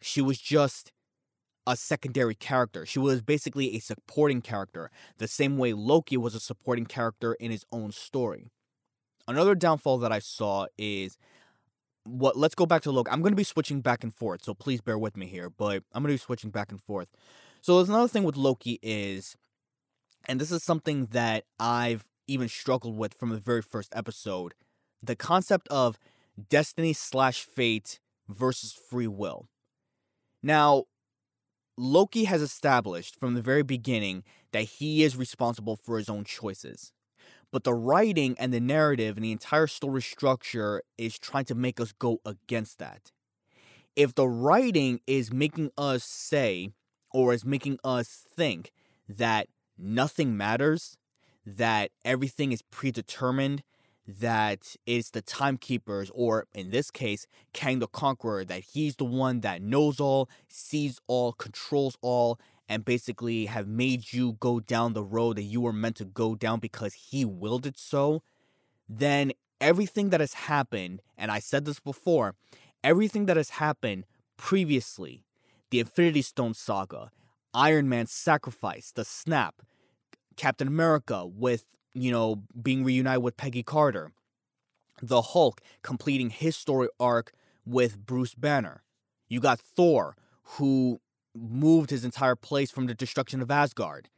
She 0.00 0.20
was 0.20 0.38
just 0.38 0.92
a 1.66 1.76
secondary 1.76 2.34
character. 2.34 2.86
She 2.86 2.98
was 2.98 3.22
basically 3.22 3.76
a 3.76 3.80
supporting 3.80 4.40
character, 4.40 4.90
the 5.18 5.28
same 5.28 5.58
way 5.58 5.72
Loki 5.72 6.16
was 6.16 6.34
a 6.34 6.40
supporting 6.40 6.86
character 6.86 7.34
in 7.34 7.50
his 7.50 7.64
own 7.72 7.92
story. 7.92 8.46
Another 9.28 9.54
downfall 9.54 9.98
that 9.98 10.12
I 10.12 10.20
saw 10.20 10.66
is 10.78 11.18
what 12.04 12.36
let's 12.36 12.54
go 12.54 12.66
back 12.66 12.82
to 12.82 12.92
Loki. 12.92 13.10
I'm 13.10 13.20
going 13.20 13.32
to 13.32 13.36
be 13.36 13.44
switching 13.44 13.80
back 13.80 14.04
and 14.04 14.14
forth, 14.14 14.44
so 14.44 14.54
please 14.54 14.80
bear 14.80 14.96
with 14.96 15.16
me 15.16 15.26
here, 15.26 15.50
but 15.50 15.82
I'm 15.92 16.02
going 16.02 16.16
to 16.16 16.20
be 16.20 16.24
switching 16.24 16.50
back 16.50 16.70
and 16.70 16.80
forth. 16.80 17.10
So 17.60 17.76
there's 17.76 17.88
another 17.88 18.08
thing 18.08 18.22
with 18.22 18.36
Loki 18.36 18.78
is 18.82 19.36
and 20.26 20.40
this 20.40 20.50
is 20.50 20.62
something 20.62 21.06
that 21.06 21.44
I've 21.58 22.04
even 22.26 22.48
struggled 22.48 22.96
with 22.96 23.14
from 23.14 23.30
the 23.30 23.38
very 23.38 23.62
first 23.62 23.92
episode, 23.94 24.54
the 25.02 25.16
concept 25.16 25.68
of 25.68 25.98
destiny 26.48 26.92
slash 26.92 27.42
fate 27.42 28.00
versus 28.28 28.72
free 28.72 29.06
will. 29.06 29.46
Now, 30.42 30.84
Loki 31.76 32.24
has 32.24 32.40
established 32.40 33.18
from 33.18 33.34
the 33.34 33.42
very 33.42 33.62
beginning 33.62 34.24
that 34.52 34.62
he 34.62 35.02
is 35.02 35.16
responsible 35.16 35.76
for 35.76 35.98
his 35.98 36.08
own 36.08 36.24
choices. 36.24 36.92
But 37.52 37.64
the 37.64 37.74
writing 37.74 38.34
and 38.38 38.52
the 38.52 38.60
narrative 38.60 39.16
and 39.16 39.24
the 39.24 39.32
entire 39.32 39.66
story 39.66 40.02
structure 40.02 40.82
is 40.98 41.18
trying 41.18 41.44
to 41.46 41.54
make 41.54 41.80
us 41.80 41.92
go 41.92 42.20
against 42.24 42.78
that. 42.78 43.12
If 43.94 44.14
the 44.14 44.28
writing 44.28 45.00
is 45.06 45.32
making 45.32 45.70
us 45.78 46.04
say, 46.04 46.70
or 47.12 47.32
is 47.32 47.44
making 47.44 47.78
us 47.84 48.08
think 48.08 48.72
that 49.08 49.48
nothing 49.78 50.36
matters, 50.36 50.96
that 51.46 51.90
everything 52.04 52.52
is 52.52 52.62
predetermined, 52.62 53.62
that 54.06 54.76
it's 54.86 55.10
the 55.10 55.22
timekeepers, 55.22 56.10
or 56.14 56.46
in 56.54 56.70
this 56.70 56.90
case, 56.90 57.26
Kang 57.52 57.80
the 57.80 57.88
Conqueror, 57.88 58.44
that 58.44 58.62
he's 58.72 58.96
the 58.96 59.04
one 59.04 59.40
that 59.40 59.62
knows 59.62 60.00
all, 60.00 60.28
sees 60.48 61.00
all, 61.06 61.32
controls 61.32 61.96
all, 62.00 62.38
and 62.68 62.84
basically 62.84 63.46
have 63.46 63.66
made 63.66 64.12
you 64.12 64.36
go 64.40 64.60
down 64.60 64.92
the 64.92 65.02
road 65.02 65.36
that 65.36 65.42
you 65.42 65.60
were 65.60 65.72
meant 65.72 65.96
to 65.96 66.04
go 66.04 66.34
down 66.34 66.60
because 66.60 66.94
he 66.94 67.24
willed 67.24 67.66
it 67.66 67.78
so, 67.78 68.22
then 68.88 69.32
everything 69.60 70.10
that 70.10 70.20
has 70.20 70.34
happened, 70.34 71.02
and 71.16 71.30
I 71.30 71.38
said 71.38 71.64
this 71.64 71.80
before, 71.80 72.34
everything 72.84 73.26
that 73.26 73.36
has 73.36 73.50
happened 73.50 74.04
previously, 74.36 75.24
the 75.70 75.80
Infinity 75.80 76.22
Stone 76.22 76.54
saga, 76.54 77.10
Iron 77.54 77.88
Man's 77.88 78.12
sacrifice, 78.12 78.92
the 78.92 79.04
snap, 79.04 79.62
Captain 80.36 80.68
America 80.68 81.26
with 81.26 81.64
you 81.96 82.10
know, 82.10 82.42
being 82.60 82.84
reunited 82.84 83.22
with 83.22 83.36
Peggy 83.36 83.62
Carter. 83.62 84.12
The 85.02 85.22
Hulk 85.22 85.60
completing 85.82 86.30
his 86.30 86.56
story 86.56 86.88
arc 87.00 87.32
with 87.66 88.04
Bruce 88.04 88.34
Banner. 88.34 88.82
You 89.28 89.40
got 89.40 89.58
Thor, 89.58 90.16
who 90.42 91.00
moved 91.34 91.90
his 91.90 92.04
entire 92.04 92.36
place 92.36 92.70
from 92.70 92.86
the 92.86 92.94
destruction 92.94 93.42
of 93.42 93.50
Asgard. 93.50 94.08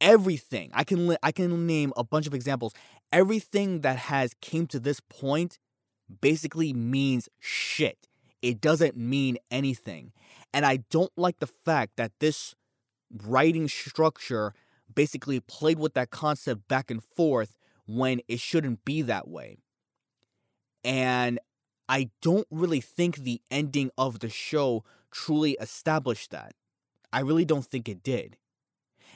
Everything 0.00 0.70
I 0.74 0.84
can 0.84 1.06
li- 1.06 1.16
I 1.22 1.32
can 1.32 1.66
name 1.66 1.92
a 1.96 2.04
bunch 2.04 2.26
of 2.26 2.34
examples. 2.34 2.74
Everything 3.12 3.82
that 3.82 3.96
has 3.96 4.34
came 4.40 4.66
to 4.68 4.80
this 4.80 5.00
point 5.00 5.58
basically 6.20 6.72
means 6.72 7.28
shit. 7.40 8.08
It 8.42 8.60
doesn't 8.60 8.96
mean 8.96 9.38
anything. 9.50 10.12
And 10.52 10.66
I 10.66 10.78
don't 10.90 11.12
like 11.16 11.38
the 11.38 11.46
fact 11.46 11.92
that 11.96 12.12
this 12.20 12.54
writing 13.24 13.68
structure 13.68 14.52
basically 14.92 15.40
played 15.40 15.78
with 15.78 15.94
that 15.94 16.10
concept 16.10 16.68
back 16.68 16.90
and 16.90 17.02
forth 17.02 17.56
when 17.86 18.20
it 18.28 18.40
shouldn't 18.40 18.84
be 18.84 19.02
that 19.02 19.28
way. 19.28 19.58
And 20.82 21.38
I 21.88 22.10
don't 22.22 22.46
really 22.50 22.80
think 22.80 23.16
the 23.16 23.40
ending 23.50 23.90
of 23.96 24.20
the 24.20 24.28
show 24.28 24.84
truly 25.10 25.52
established 25.60 26.30
that. 26.30 26.54
I 27.12 27.20
really 27.20 27.44
don't 27.44 27.64
think 27.64 27.88
it 27.88 28.02
did. 28.02 28.36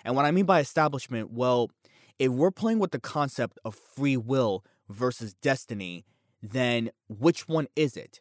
And 0.04 0.14
what 0.14 0.25
I 0.25 0.30
mean 0.30 0.44
by 0.44 0.60
establishment, 0.60 1.32
well, 1.32 1.70
if 2.18 2.30
we're 2.30 2.50
playing 2.50 2.78
with 2.78 2.92
the 2.92 3.00
concept 3.00 3.58
of 3.64 3.75
free 3.75 4.16
will 4.16 4.64
versus 4.88 5.34
destiny, 5.34 6.04
then 6.42 6.90
which 7.08 7.48
one 7.48 7.66
is 7.75 7.96
it? 7.96 8.20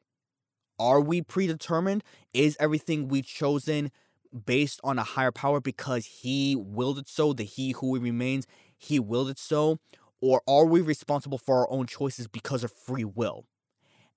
Are 0.79 1.01
we 1.01 1.21
predetermined? 1.21 2.03
Is 2.33 2.57
everything 2.59 3.07
we've 3.07 3.25
chosen 3.25 3.91
based 4.37 4.79
on 4.83 4.97
a 4.97 5.03
higher 5.03 5.31
power 5.31 5.59
because 5.59 6.05
he 6.05 6.55
willed 6.55 6.99
it 6.99 7.07
so, 7.07 7.33
the 7.33 7.43
he 7.43 7.71
who 7.71 7.99
remains, 7.99 8.47
he 8.77 8.99
willed 8.99 9.29
it 9.29 9.39
so? 9.39 9.79
Or 10.21 10.41
are 10.47 10.65
we 10.65 10.81
responsible 10.81 11.37
for 11.37 11.57
our 11.59 11.71
own 11.71 11.85
choices 11.85 12.27
because 12.27 12.63
of 12.63 12.71
free 12.71 13.03
will? 13.03 13.45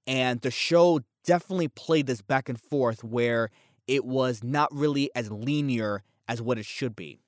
And 0.06 0.40
the 0.40 0.50
show 0.50 1.00
definitely 1.24 1.68
played 1.68 2.06
this 2.06 2.22
back 2.22 2.48
and 2.48 2.60
forth 2.60 3.04
where 3.04 3.50
it 3.86 4.04
was 4.04 4.42
not 4.42 4.72
really 4.72 5.10
as 5.14 5.30
linear 5.30 6.02
as 6.28 6.40
what 6.40 6.58
it 6.58 6.64
should 6.64 6.96
be. 6.96 7.18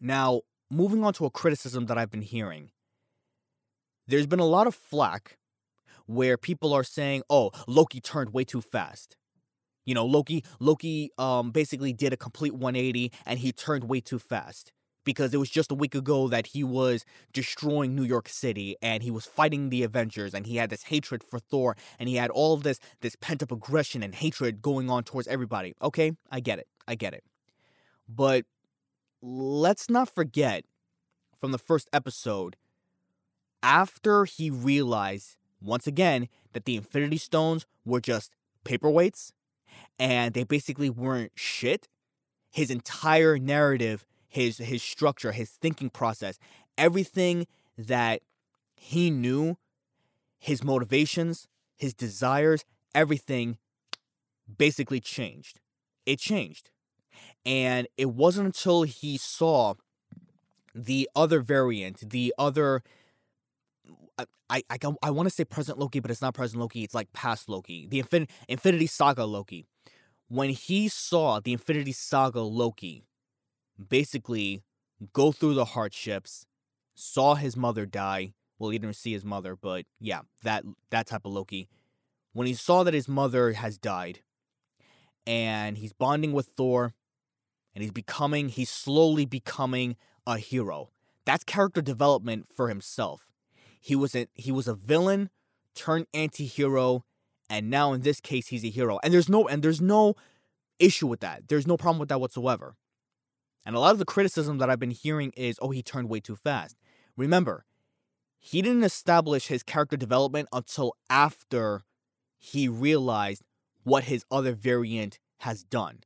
Now, 0.00 0.42
moving 0.70 1.04
on 1.04 1.14
to 1.14 1.24
a 1.24 1.30
criticism 1.30 1.86
that 1.86 1.96
I've 1.96 2.10
been 2.10 2.22
hearing, 2.22 2.70
there's 4.06 4.26
been 4.26 4.40
a 4.40 4.44
lot 4.44 4.66
of 4.66 4.74
flack 4.74 5.38
where 6.06 6.36
people 6.36 6.74
are 6.74 6.84
saying, 6.84 7.22
oh, 7.30 7.50
Loki 7.66 8.00
turned 8.00 8.34
way 8.34 8.44
too 8.44 8.60
fast. 8.60 9.16
You 9.84 9.94
know, 9.94 10.06
Loki 10.06 10.44
Loki 10.60 11.10
um 11.18 11.50
basically 11.50 11.92
did 11.92 12.12
a 12.12 12.16
complete 12.16 12.54
180 12.54 13.12
and 13.26 13.38
he 13.38 13.52
turned 13.52 13.84
way 13.84 14.00
too 14.00 14.18
fast 14.18 14.72
because 15.04 15.34
it 15.34 15.36
was 15.36 15.50
just 15.50 15.70
a 15.70 15.74
week 15.74 15.94
ago 15.94 16.28
that 16.28 16.48
he 16.48 16.64
was 16.64 17.04
destroying 17.32 17.94
New 17.94 18.04
York 18.04 18.28
City 18.28 18.76
and 18.82 19.02
he 19.02 19.10
was 19.10 19.26
fighting 19.26 19.68
the 19.68 19.82
Avengers 19.82 20.34
and 20.34 20.46
he 20.46 20.56
had 20.56 20.70
this 20.70 20.84
hatred 20.84 21.22
for 21.22 21.38
Thor 21.38 21.76
and 21.98 22.08
he 22.08 22.16
had 22.16 22.30
all 22.30 22.56
this 22.56 22.80
this 23.00 23.16
pent-up 23.20 23.52
aggression 23.52 24.02
and 24.02 24.14
hatred 24.14 24.62
going 24.62 24.90
on 24.90 25.04
towards 25.04 25.28
everybody. 25.28 25.74
Okay, 25.82 26.12
I 26.30 26.40
get 26.40 26.58
it. 26.58 26.66
I 26.88 26.94
get 26.94 27.14
it. 27.14 27.24
But 28.08 28.44
let's 29.22 29.88
not 29.88 30.14
forget 30.14 30.64
from 31.40 31.52
the 31.52 31.58
first 31.58 31.88
episode 31.92 32.56
after 33.62 34.24
he 34.24 34.50
realized 34.50 35.36
once 35.60 35.86
again 35.86 36.28
that 36.52 36.66
the 36.66 36.76
Infinity 36.76 37.16
Stones 37.16 37.66
were 37.84 38.00
just 38.00 38.34
paperweights 38.64 39.32
and 39.98 40.34
they 40.34 40.44
basically 40.44 40.90
weren't 40.90 41.32
shit, 41.34 41.88
his 42.50 42.70
entire 42.70 43.38
narrative, 43.38 44.06
his 44.28 44.58
his 44.58 44.82
structure, 44.82 45.32
his 45.32 45.50
thinking 45.50 45.90
process, 45.90 46.38
everything 46.76 47.46
that 47.76 48.22
he 48.74 49.10
knew, 49.10 49.56
his 50.38 50.62
motivations, 50.62 51.48
his 51.76 51.94
desires, 51.94 52.64
everything 52.94 53.58
basically 54.58 55.00
changed. 55.00 55.60
It 56.06 56.18
changed. 56.18 56.70
And 57.46 57.88
it 57.96 58.10
wasn't 58.10 58.46
until 58.46 58.82
he 58.82 59.16
saw 59.16 59.74
the 60.74 61.08
other 61.14 61.40
variant, 61.40 62.10
the 62.10 62.34
other 62.38 62.82
I 64.50 64.62
I, 64.70 64.78
I 65.02 65.10
want 65.10 65.28
to 65.28 65.34
say 65.34 65.44
present 65.44 65.78
Loki, 65.78 66.00
but 66.00 66.10
it's 66.10 66.22
not 66.22 66.34
present 66.34 66.60
Loki. 66.60 66.82
It's 66.84 66.94
like 66.94 67.12
past 67.12 67.48
Loki, 67.48 67.86
the 67.86 68.02
Infin- 68.02 68.28
Infinity 68.48 68.86
Saga 68.86 69.24
Loki. 69.24 69.66
When 70.28 70.50
he 70.50 70.88
saw 70.88 71.40
the 71.40 71.52
Infinity 71.52 71.92
Saga 71.92 72.40
Loki, 72.40 73.04
basically 73.88 74.62
go 75.12 75.32
through 75.32 75.54
the 75.54 75.66
hardships, 75.66 76.46
saw 76.94 77.34
his 77.34 77.56
mother 77.56 77.86
die. 77.86 78.34
Well, 78.58 78.70
he 78.70 78.78
didn't 78.78 78.96
see 78.96 79.12
his 79.12 79.24
mother, 79.24 79.56
but 79.56 79.84
yeah, 80.00 80.20
that 80.42 80.64
that 80.90 81.06
type 81.06 81.24
of 81.24 81.32
Loki. 81.32 81.68
When 82.32 82.46
he 82.46 82.54
saw 82.54 82.82
that 82.82 82.94
his 82.94 83.08
mother 83.08 83.52
has 83.52 83.78
died, 83.78 84.20
and 85.26 85.78
he's 85.78 85.92
bonding 85.92 86.32
with 86.32 86.50
Thor, 86.56 86.94
and 87.74 87.82
he's 87.82 87.92
becoming, 87.92 88.48
he's 88.48 88.70
slowly 88.70 89.24
becoming 89.24 89.96
a 90.26 90.38
hero. 90.38 90.90
That's 91.24 91.44
character 91.44 91.82
development 91.82 92.46
for 92.54 92.68
himself. 92.68 93.26
He 93.80 93.94
was 93.94 94.14
a 94.14 94.26
he 94.34 94.52
was 94.52 94.68
a 94.68 94.74
villain 94.74 95.30
turned 95.74 96.06
anti-hero 96.14 97.04
and 97.48 97.70
now 97.70 97.92
in 97.92 98.02
this 98.02 98.20
case 98.20 98.48
he's 98.48 98.64
a 98.64 98.70
hero. 98.70 98.98
And 99.02 99.12
there's 99.12 99.28
no 99.28 99.46
and 99.46 99.62
there's 99.62 99.80
no 99.80 100.14
issue 100.78 101.06
with 101.06 101.20
that. 101.20 101.48
There's 101.48 101.66
no 101.66 101.76
problem 101.76 101.98
with 101.98 102.08
that 102.08 102.20
whatsoever. 102.20 102.76
And 103.64 103.74
a 103.74 103.80
lot 103.80 103.92
of 103.92 103.98
the 103.98 104.04
criticism 104.04 104.58
that 104.58 104.68
I've 104.68 104.80
been 104.80 104.90
hearing 104.90 105.32
is, 105.36 105.58
"Oh, 105.62 105.70
he 105.70 105.82
turned 105.82 106.08
way 106.08 106.20
too 106.20 106.36
fast." 106.36 106.76
Remember, 107.16 107.64
he 108.38 108.60
didn't 108.60 108.84
establish 108.84 109.46
his 109.46 109.62
character 109.62 109.96
development 109.96 110.48
until 110.52 110.94
after 111.08 111.84
he 112.36 112.68
realized 112.68 113.42
what 113.84 114.04
his 114.04 114.24
other 114.30 114.52
variant 114.52 115.18
has 115.38 115.64
done. 115.64 116.02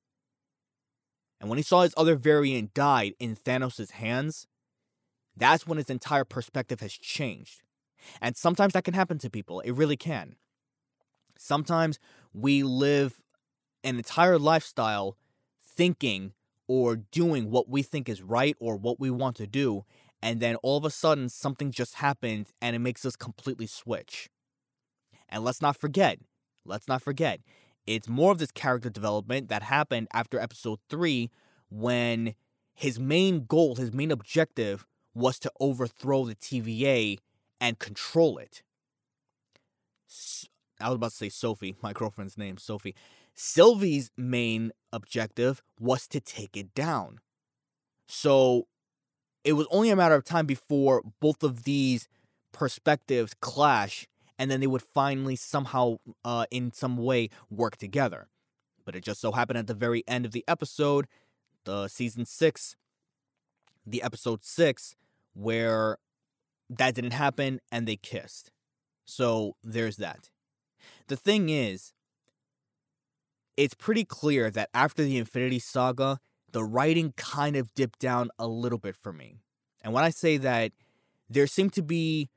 And 1.40 1.48
when 1.48 1.56
he 1.56 1.62
saw 1.62 1.82
his 1.82 1.94
other 1.96 2.16
variant 2.16 2.74
died 2.74 3.14
in 3.18 3.36
Thanos' 3.36 3.90
hands, 3.92 4.46
that's 5.36 5.66
when 5.66 5.78
his 5.78 5.90
entire 5.90 6.24
perspective 6.24 6.80
has 6.80 6.92
changed. 6.92 7.62
And 8.20 8.36
sometimes 8.36 8.72
that 8.72 8.84
can 8.84 8.94
happen 8.94 9.18
to 9.18 9.30
people. 9.30 9.60
It 9.60 9.72
really 9.72 9.96
can. 9.96 10.36
Sometimes 11.38 11.98
we 12.34 12.62
live 12.62 13.20
an 13.84 13.96
entire 13.96 14.38
lifestyle 14.38 15.16
thinking 15.64 16.34
or 16.66 16.96
doing 16.96 17.50
what 17.50 17.68
we 17.68 17.82
think 17.82 18.08
is 18.08 18.20
right 18.20 18.56
or 18.60 18.76
what 18.76 19.00
we 19.00 19.10
want 19.10 19.36
to 19.36 19.46
do. 19.46 19.84
And 20.20 20.40
then 20.40 20.56
all 20.56 20.76
of 20.76 20.84
a 20.84 20.90
sudden, 20.90 21.28
something 21.28 21.70
just 21.70 21.94
happens 21.94 22.52
and 22.60 22.76
it 22.76 22.80
makes 22.80 23.06
us 23.06 23.16
completely 23.16 23.66
switch. 23.66 24.28
And 25.28 25.44
let's 25.44 25.62
not 25.62 25.76
forget, 25.76 26.18
let's 26.64 26.88
not 26.88 27.02
forget, 27.02 27.40
it's 27.86 28.08
more 28.08 28.32
of 28.32 28.38
this 28.38 28.50
character 28.50 28.90
development 28.90 29.48
that 29.48 29.62
happened 29.62 30.08
after 30.12 30.38
episode 30.38 30.80
three 30.90 31.30
when 31.70 32.34
his 32.74 32.98
main 32.98 33.46
goal, 33.46 33.76
his 33.76 33.92
main 33.92 34.10
objective 34.10 34.86
was 35.14 35.38
to 35.38 35.52
overthrow 35.60 36.24
the 36.24 36.34
TVA 36.34 37.18
and 37.60 37.78
control 37.78 38.38
it. 38.38 38.62
I 40.80 40.88
was 40.88 40.96
about 40.96 41.10
to 41.10 41.16
say 41.16 41.28
Sophie, 41.28 41.76
my 41.82 41.92
girlfriend's 41.92 42.38
name, 42.38 42.56
Sophie. 42.56 42.94
Sylvie's 43.34 44.10
main 44.16 44.72
objective 44.92 45.62
was 45.78 46.06
to 46.08 46.20
take 46.20 46.56
it 46.56 46.74
down. 46.74 47.20
So 48.06 48.66
it 49.44 49.52
was 49.52 49.66
only 49.70 49.90
a 49.90 49.96
matter 49.96 50.14
of 50.14 50.24
time 50.24 50.46
before 50.46 51.02
both 51.20 51.42
of 51.42 51.64
these 51.64 52.08
perspectives 52.52 53.34
clash 53.40 54.06
and 54.38 54.50
then 54.50 54.60
they 54.60 54.66
would 54.66 54.82
finally 54.82 55.36
somehow, 55.36 55.96
uh, 56.24 56.46
in 56.50 56.72
some 56.72 56.96
way, 56.96 57.28
work 57.50 57.76
together. 57.76 58.28
But 58.84 58.94
it 58.94 59.02
just 59.02 59.20
so 59.20 59.32
happened 59.32 59.58
at 59.58 59.66
the 59.66 59.74
very 59.74 60.04
end 60.06 60.24
of 60.24 60.32
the 60.32 60.44
episode, 60.46 61.06
the 61.64 61.88
season 61.88 62.24
six, 62.24 62.76
the 63.84 64.02
episode 64.02 64.44
six, 64.44 64.94
where 65.34 65.98
that 66.70 66.94
didn't 66.94 67.12
happen 67.12 67.60
and 67.72 67.86
they 67.86 67.96
kissed. 67.96 68.52
So 69.04 69.56
there's 69.64 69.96
that. 69.96 70.30
The 71.08 71.16
thing 71.16 71.48
is, 71.48 71.92
it's 73.56 73.74
pretty 73.74 74.04
clear 74.04 74.50
that 74.50 74.70
after 74.72 75.02
the 75.02 75.16
Infinity 75.16 75.58
Saga, 75.58 76.20
the 76.52 76.64
writing 76.64 77.12
kind 77.16 77.56
of 77.56 77.74
dipped 77.74 77.98
down 77.98 78.30
a 78.38 78.46
little 78.46 78.78
bit 78.78 78.96
for 78.96 79.12
me. 79.12 79.36
And 79.82 79.92
when 79.92 80.04
I 80.04 80.10
say 80.10 80.36
that, 80.38 80.72
there 81.28 81.46
seemed 81.46 81.72
to 81.74 81.82
be 81.82 82.30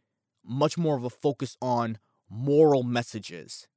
much 0.43 0.77
more 0.77 0.97
of 0.97 1.03
a 1.03 1.09
focus 1.09 1.57
on 1.61 1.97
moral 2.29 2.83
messages. 2.83 3.67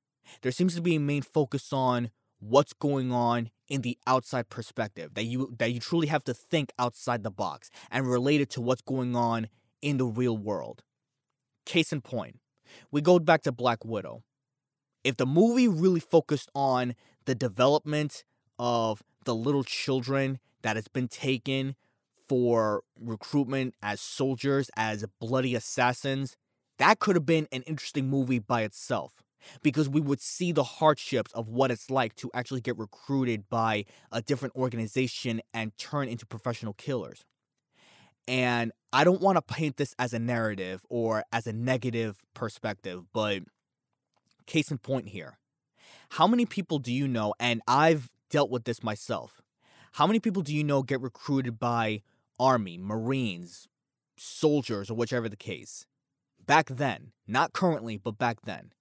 There 0.42 0.52
seems 0.52 0.74
to 0.74 0.82
be 0.82 0.96
a 0.96 1.00
main 1.00 1.22
focus 1.22 1.72
on 1.72 2.10
what's 2.40 2.72
going 2.72 3.12
on 3.12 3.50
in 3.68 3.82
the 3.82 3.98
outside 4.06 4.48
perspective 4.48 5.14
that 5.14 5.24
you 5.24 5.54
that 5.58 5.72
you 5.72 5.80
truly 5.80 6.08
have 6.08 6.24
to 6.24 6.34
think 6.34 6.72
outside 6.78 7.22
the 7.22 7.30
box 7.30 7.70
and 7.90 8.08
relate 8.08 8.40
it 8.40 8.50
to 8.50 8.60
what's 8.60 8.82
going 8.82 9.16
on 9.16 9.48
in 9.80 9.96
the 9.96 10.04
real 10.04 10.36
world. 10.36 10.82
Case 11.64 11.92
in 11.92 12.00
point, 12.00 12.38
we 12.90 13.00
go 13.00 13.18
back 13.18 13.42
to 13.42 13.52
Black 13.52 13.84
Widow. 13.84 14.22
If 15.04 15.18
the 15.18 15.26
movie 15.26 15.68
really 15.68 16.00
focused 16.00 16.50
on 16.54 16.94
the 17.26 17.34
development 17.34 18.24
of 18.58 19.02
the 19.24 19.34
little 19.34 19.62
children 19.62 20.40
that 20.62 20.76
has 20.76 20.88
been 20.88 21.08
taken 21.08 21.76
for 22.26 22.82
recruitment 22.98 23.74
as 23.82 24.00
soldiers, 24.00 24.70
as 24.76 25.04
bloody 25.20 25.54
assassins, 25.54 26.36
that 26.78 26.98
could 26.98 27.16
have 27.16 27.26
been 27.26 27.46
an 27.52 27.62
interesting 27.62 28.08
movie 28.08 28.38
by 28.38 28.62
itself 28.62 29.22
because 29.62 29.90
we 29.90 30.00
would 30.00 30.20
see 30.20 30.52
the 30.52 30.64
hardships 30.64 31.30
of 31.32 31.48
what 31.48 31.70
it's 31.70 31.90
like 31.90 32.14
to 32.16 32.30
actually 32.32 32.62
get 32.62 32.78
recruited 32.78 33.48
by 33.50 33.84
a 34.10 34.22
different 34.22 34.56
organization 34.56 35.42
and 35.52 35.76
turn 35.76 36.08
into 36.08 36.24
professional 36.24 36.72
killers. 36.72 37.26
And 38.26 38.72
I 38.90 39.04
don't 39.04 39.20
want 39.20 39.36
to 39.36 39.42
paint 39.42 39.76
this 39.76 39.94
as 39.98 40.14
a 40.14 40.18
narrative 40.18 40.80
or 40.88 41.24
as 41.30 41.46
a 41.46 41.52
negative 41.52 42.22
perspective, 42.32 43.04
but 43.12 43.42
case 44.46 44.70
in 44.70 44.78
point 44.78 45.08
here. 45.08 45.38
How 46.10 46.26
many 46.26 46.46
people 46.46 46.78
do 46.78 46.92
you 46.92 47.08
know, 47.08 47.34
and 47.40 47.62
I've 47.66 48.10
dealt 48.30 48.50
with 48.50 48.64
this 48.64 48.82
myself, 48.82 49.40
how 49.92 50.06
many 50.06 50.20
people 50.20 50.42
do 50.42 50.54
you 50.54 50.64
know 50.64 50.82
get 50.82 51.00
recruited 51.00 51.58
by 51.58 52.02
Army, 52.38 52.78
Marines, 52.78 53.68
soldiers, 54.16 54.90
or 54.90 54.94
whichever 54.94 55.28
the 55.28 55.36
case? 55.36 55.86
Back 56.44 56.66
then, 56.66 57.12
not 57.26 57.52
currently, 57.52 57.96
but 57.96 58.18
back 58.18 58.42
then. 58.42 58.72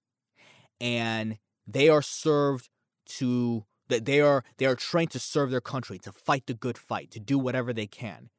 And 0.80 1.38
they 1.66 1.88
are 1.88 2.02
served 2.02 2.68
to 3.06 3.64
that 3.88 4.04
they 4.04 4.20
are 4.20 4.44
they 4.58 4.66
are 4.66 4.74
trained 4.74 5.12
to 5.12 5.18
serve 5.18 5.50
their 5.50 5.60
country, 5.60 5.98
to 5.98 6.12
fight 6.12 6.46
the 6.46 6.54
good 6.54 6.76
fight, 6.76 7.10
to 7.12 7.20
do 7.20 7.38
whatever 7.38 7.72
they 7.72 7.86
can 7.86 8.30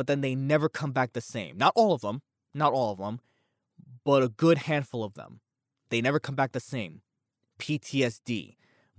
but 0.00 0.06
then 0.06 0.22
they 0.22 0.34
never 0.34 0.70
come 0.70 0.92
back 0.92 1.12
the 1.12 1.20
same. 1.20 1.58
Not 1.58 1.74
all 1.76 1.92
of 1.92 2.00
them, 2.00 2.22
not 2.54 2.72
all 2.72 2.90
of 2.90 2.96
them, 2.96 3.20
but 4.02 4.22
a 4.22 4.30
good 4.30 4.56
handful 4.56 5.04
of 5.04 5.12
them. 5.12 5.40
They 5.90 6.00
never 6.00 6.20
come 6.20 6.34
back 6.34 6.52
the 6.52 6.60
same. 6.60 7.02
PTSD, 7.58 8.56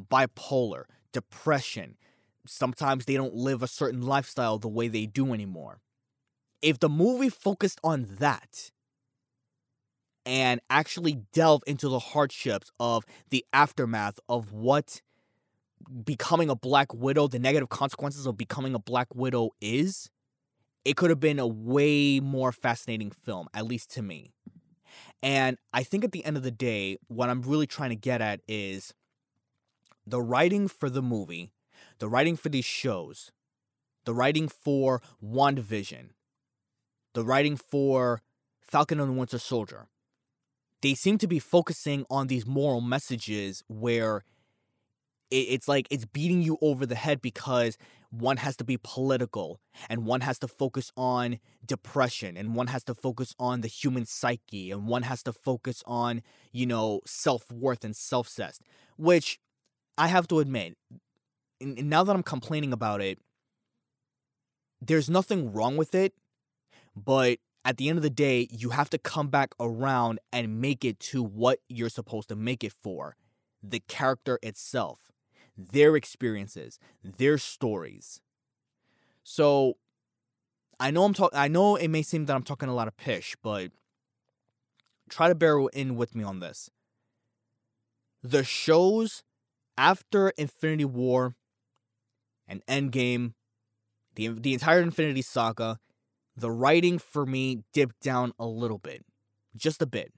bipolar, 0.10 0.84
depression. 1.12 1.98
Sometimes 2.46 3.06
they 3.06 3.16
don't 3.16 3.34
live 3.34 3.64
a 3.64 3.68
certain 3.68 4.02
lifestyle 4.02 4.60
the 4.60 4.68
way 4.68 4.88
they 4.88 5.06
do 5.06 5.34
anymore. 5.34 5.80
If 6.62 6.80
the 6.80 6.90
movie 6.90 7.30
focused 7.30 7.80
on 7.84 8.08
that 8.20 8.72
and 10.26 10.62
actually 10.70 11.24
delve 11.34 11.64
into 11.66 11.90
the 11.90 12.00
hardships 12.00 12.70
of 12.80 13.06
the 13.30 13.44
aftermath 13.52 14.20
of 14.30 14.54
what 14.54 15.02
becoming 16.04 16.50
a 16.50 16.56
Black 16.56 16.94
Widow, 16.94 17.28
the 17.28 17.40
negative 17.40 17.70
consequences 17.70 18.28
of 18.28 18.38
becoming 18.38 18.76
a 18.76 18.80
Black 18.80 19.08
Widow 19.16 19.52
is, 19.60 20.10
it 20.86 20.96
could 20.96 21.10
have 21.10 21.20
been 21.20 21.40
a 21.40 21.48
way 21.48 22.20
more 22.20 22.52
fascinating 22.52 23.12
film, 23.12 23.48
at 23.54 23.66
least 23.66 23.92
to 23.92 24.02
me. 24.02 24.34
And 25.24 25.58
I 25.74 25.84
think 25.84 26.04
at 26.04 26.12
the 26.12 26.26
end 26.26 26.38
of 26.38 26.44
the 26.44 26.52
day, 26.52 26.98
what 27.08 27.30
I'm 27.30 27.42
really 27.42 27.68
trying 27.68 27.90
to 27.90 27.96
get 27.96 28.22
at 28.22 28.42
is 28.48 28.94
the 30.06 30.22
writing 30.22 30.68
for 30.68 30.90
the 30.90 31.02
movie, 31.02 31.52
the 32.00 32.10
writing 32.10 32.36
for 32.36 32.50
these 32.50 32.66
shows, 32.66 33.32
the 34.06 34.14
writing 34.14 34.48
for 34.48 35.02
WandaVision, 35.24 36.10
the 37.14 37.24
writing 37.24 37.56
for 37.56 38.22
Falcon 38.60 39.00
and 39.00 39.10
the 39.10 39.20
Winter 39.20 39.38
Soldier, 39.38 39.88
they 40.82 40.94
seem 40.96 41.18
to 41.20 41.28
be 41.28 41.40
focusing 41.40 42.06
on 42.10 42.28
these 42.28 42.46
moral 42.46 42.82
messages 42.82 43.64
where 43.68 44.24
it's 45.30 45.68
like 45.68 45.88
it's 45.90 46.06
beating 46.06 46.42
you 46.42 46.58
over 46.62 46.86
the 46.86 46.96
head 46.96 47.22
because 47.22 47.78
one 48.12 48.38
has 48.38 48.58
to 48.58 48.64
be 48.64 48.78
political 48.78 49.60
and 49.90 50.06
one 50.06 50.22
has 50.22 50.38
to 50.40 50.48
focus 50.48 50.92
on 50.98 51.40
depression 51.66 52.36
and 52.38 52.56
one 52.56 52.68
has 52.68 52.84
to 52.84 52.94
focus 52.94 53.34
on 53.40 53.62
the 53.62 53.68
human 53.68 54.06
psyche 54.06 54.70
and 54.70 54.88
one 54.88 55.04
has 55.04 55.24
to 55.24 55.32
focus 55.32 55.82
on 55.88 56.22
you 56.52 56.66
know 56.66 57.00
self-worth 57.06 57.84
and 57.86 57.96
self-cess 57.96 58.60
which 58.98 59.40
i 59.98 60.08
have 60.08 60.28
to 60.28 60.40
admit 60.40 60.78
now 61.62 62.04
that 62.04 62.16
i'm 62.16 62.24
complaining 62.24 62.74
about 62.74 63.02
it 63.02 63.18
there's 64.82 65.10
nothing 65.10 65.52
wrong 65.54 65.78
with 65.78 65.96
it 65.96 66.14
but 66.96 67.40
at 67.64 67.78
the 67.78 67.88
end 67.88 67.98
of 67.98 68.04
the 68.04 68.10
day 68.10 68.48
you 68.52 68.72
have 68.72 68.90
to 68.90 68.98
come 68.98 69.30
back 69.30 69.54
around 69.60 70.20
and 70.34 70.60
make 70.60 70.84
it 70.84 71.00
to 71.00 71.24
what 71.24 71.60
you're 71.70 71.90
supposed 71.90 72.28
to 72.28 72.36
make 72.36 72.64
it 72.64 72.74
for 72.84 73.16
the 73.64 73.80
character 73.88 74.38
itself 74.42 75.11
their 75.72 75.96
experiences, 75.96 76.80
their 77.04 77.38
stories. 77.38 78.22
So 79.24 79.78
I 80.80 80.92
know 80.92 81.04
I'm 81.04 81.14
talking 81.14 81.38
I 81.38 81.48
know 81.48 81.76
it 81.76 81.90
may 81.90 82.02
seem 82.02 82.26
that 82.26 82.36
I'm 82.36 82.44
talking 82.44 82.70
a 82.70 82.76
lot 82.76 82.88
of 82.88 82.98
pish, 82.98 83.36
but 83.42 83.72
try 85.10 85.28
to 85.28 85.36
bear 85.36 85.60
in 85.74 85.96
with 85.96 86.16
me 86.16 86.24
on 86.24 86.40
this. 86.40 86.70
The 88.24 88.44
shows 88.44 89.24
after 89.78 90.30
Infinity 90.38 90.86
War 90.86 91.36
and 92.48 92.66
Endgame, 92.66 93.34
the 94.16 94.30
the 94.30 94.54
entire 94.54 94.82
Infinity 94.82 95.22
Saga, 95.22 95.80
the 96.36 96.52
writing 96.52 96.98
for 96.98 97.26
me 97.26 97.64
dipped 97.74 98.02
down 98.02 98.34
a 98.40 98.46
little 98.46 98.80
bit, 98.80 99.06
just 99.56 99.82
a 99.82 99.86
bit. 99.86 100.12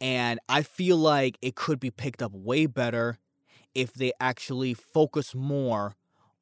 And 0.00 0.38
I 0.48 0.62
feel 0.62 0.96
like 0.96 1.38
it 1.42 1.56
could 1.56 1.80
be 1.80 1.90
picked 1.90 2.22
up 2.22 2.32
way 2.32 2.66
better 2.66 3.18
if 3.74 3.92
they 3.92 4.12
actually 4.20 4.74
focus 4.74 5.34
more 5.34 5.94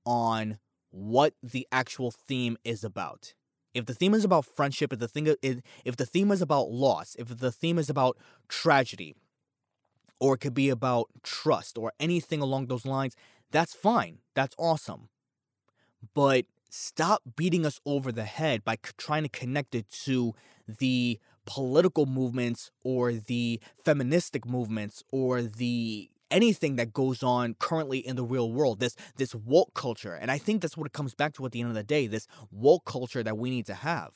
on 0.04 0.58
what 0.90 1.34
the 1.42 1.66
actual 1.72 2.10
theme 2.10 2.56
is 2.64 2.84
about. 2.84 3.34
If 3.74 3.86
the 3.86 3.94
theme 3.94 4.14
is 4.14 4.24
about 4.24 4.46
friendship, 4.46 4.92
if 4.92 4.98
the 4.98 5.08
thing 5.08 5.34
if 5.84 5.96
the 5.96 6.06
theme 6.06 6.30
is 6.30 6.40
about 6.40 6.70
loss, 6.70 7.14
if 7.18 7.36
the 7.38 7.52
theme 7.52 7.78
is 7.78 7.90
about 7.90 8.16
tragedy, 8.48 9.14
or 10.18 10.34
it 10.34 10.38
could 10.38 10.54
be 10.54 10.68
about 10.70 11.08
trust 11.22 11.76
or 11.76 11.92
anything 12.00 12.40
along 12.40 12.66
those 12.66 12.86
lines, 12.86 13.14
that's 13.50 13.74
fine. 13.74 14.18
That's 14.34 14.54
awesome. 14.58 15.08
But 16.14 16.46
stop 16.70 17.22
beating 17.36 17.66
us 17.66 17.80
over 17.86 18.12
the 18.12 18.24
head 18.24 18.64
by 18.64 18.76
trying 18.96 19.22
to 19.24 19.28
connect 19.28 19.74
it 19.74 19.90
to 20.04 20.34
the 20.66 21.18
political 21.44 22.06
movements 22.06 22.70
or 22.82 23.12
the 23.12 23.60
feministic 23.84 24.46
movements 24.46 25.02
or 25.12 25.42
the 25.42 26.10
anything 26.30 26.76
that 26.76 26.92
goes 26.92 27.22
on 27.22 27.54
currently 27.58 27.98
in 27.98 28.16
the 28.16 28.24
real 28.24 28.50
world 28.50 28.80
this 28.80 28.96
this 29.16 29.34
woke 29.34 29.72
culture 29.74 30.14
and 30.14 30.30
i 30.30 30.38
think 30.38 30.60
that's 30.60 30.76
what 30.76 30.86
it 30.86 30.92
comes 30.92 31.14
back 31.14 31.32
to 31.32 31.44
at 31.46 31.52
the 31.52 31.60
end 31.60 31.68
of 31.68 31.74
the 31.74 31.82
day 31.82 32.06
this 32.06 32.26
woke 32.50 32.84
culture 32.84 33.22
that 33.22 33.38
we 33.38 33.50
need 33.50 33.66
to 33.66 33.74
have. 33.74 34.12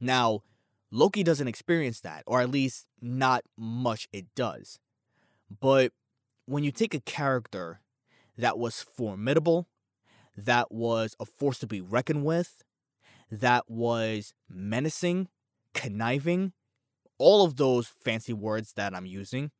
Now 0.00 0.42
loki 0.90 1.22
doesn't 1.22 1.48
experience 1.48 2.00
that 2.00 2.24
or 2.26 2.40
at 2.40 2.50
least 2.50 2.86
not 3.00 3.44
much 3.56 4.08
it 4.12 4.26
does. 4.34 4.78
But 5.60 5.92
when 6.46 6.64
you 6.64 6.72
take 6.72 6.94
a 6.94 7.00
character 7.00 7.80
that 8.36 8.58
was 8.58 8.82
formidable 8.82 9.68
that 10.36 10.70
was 10.70 11.16
a 11.18 11.24
force 11.24 11.58
to 11.58 11.66
be 11.66 11.80
reckoned 11.80 12.24
with 12.24 12.62
that 13.30 13.68
was 13.68 14.32
menacing 14.48 15.28
conniving 15.74 16.52
all 17.18 17.44
of 17.44 17.56
those 17.56 17.88
fancy 17.88 18.32
words 18.32 18.72
that 18.74 18.94
i'm 18.94 19.04
using 19.04 19.50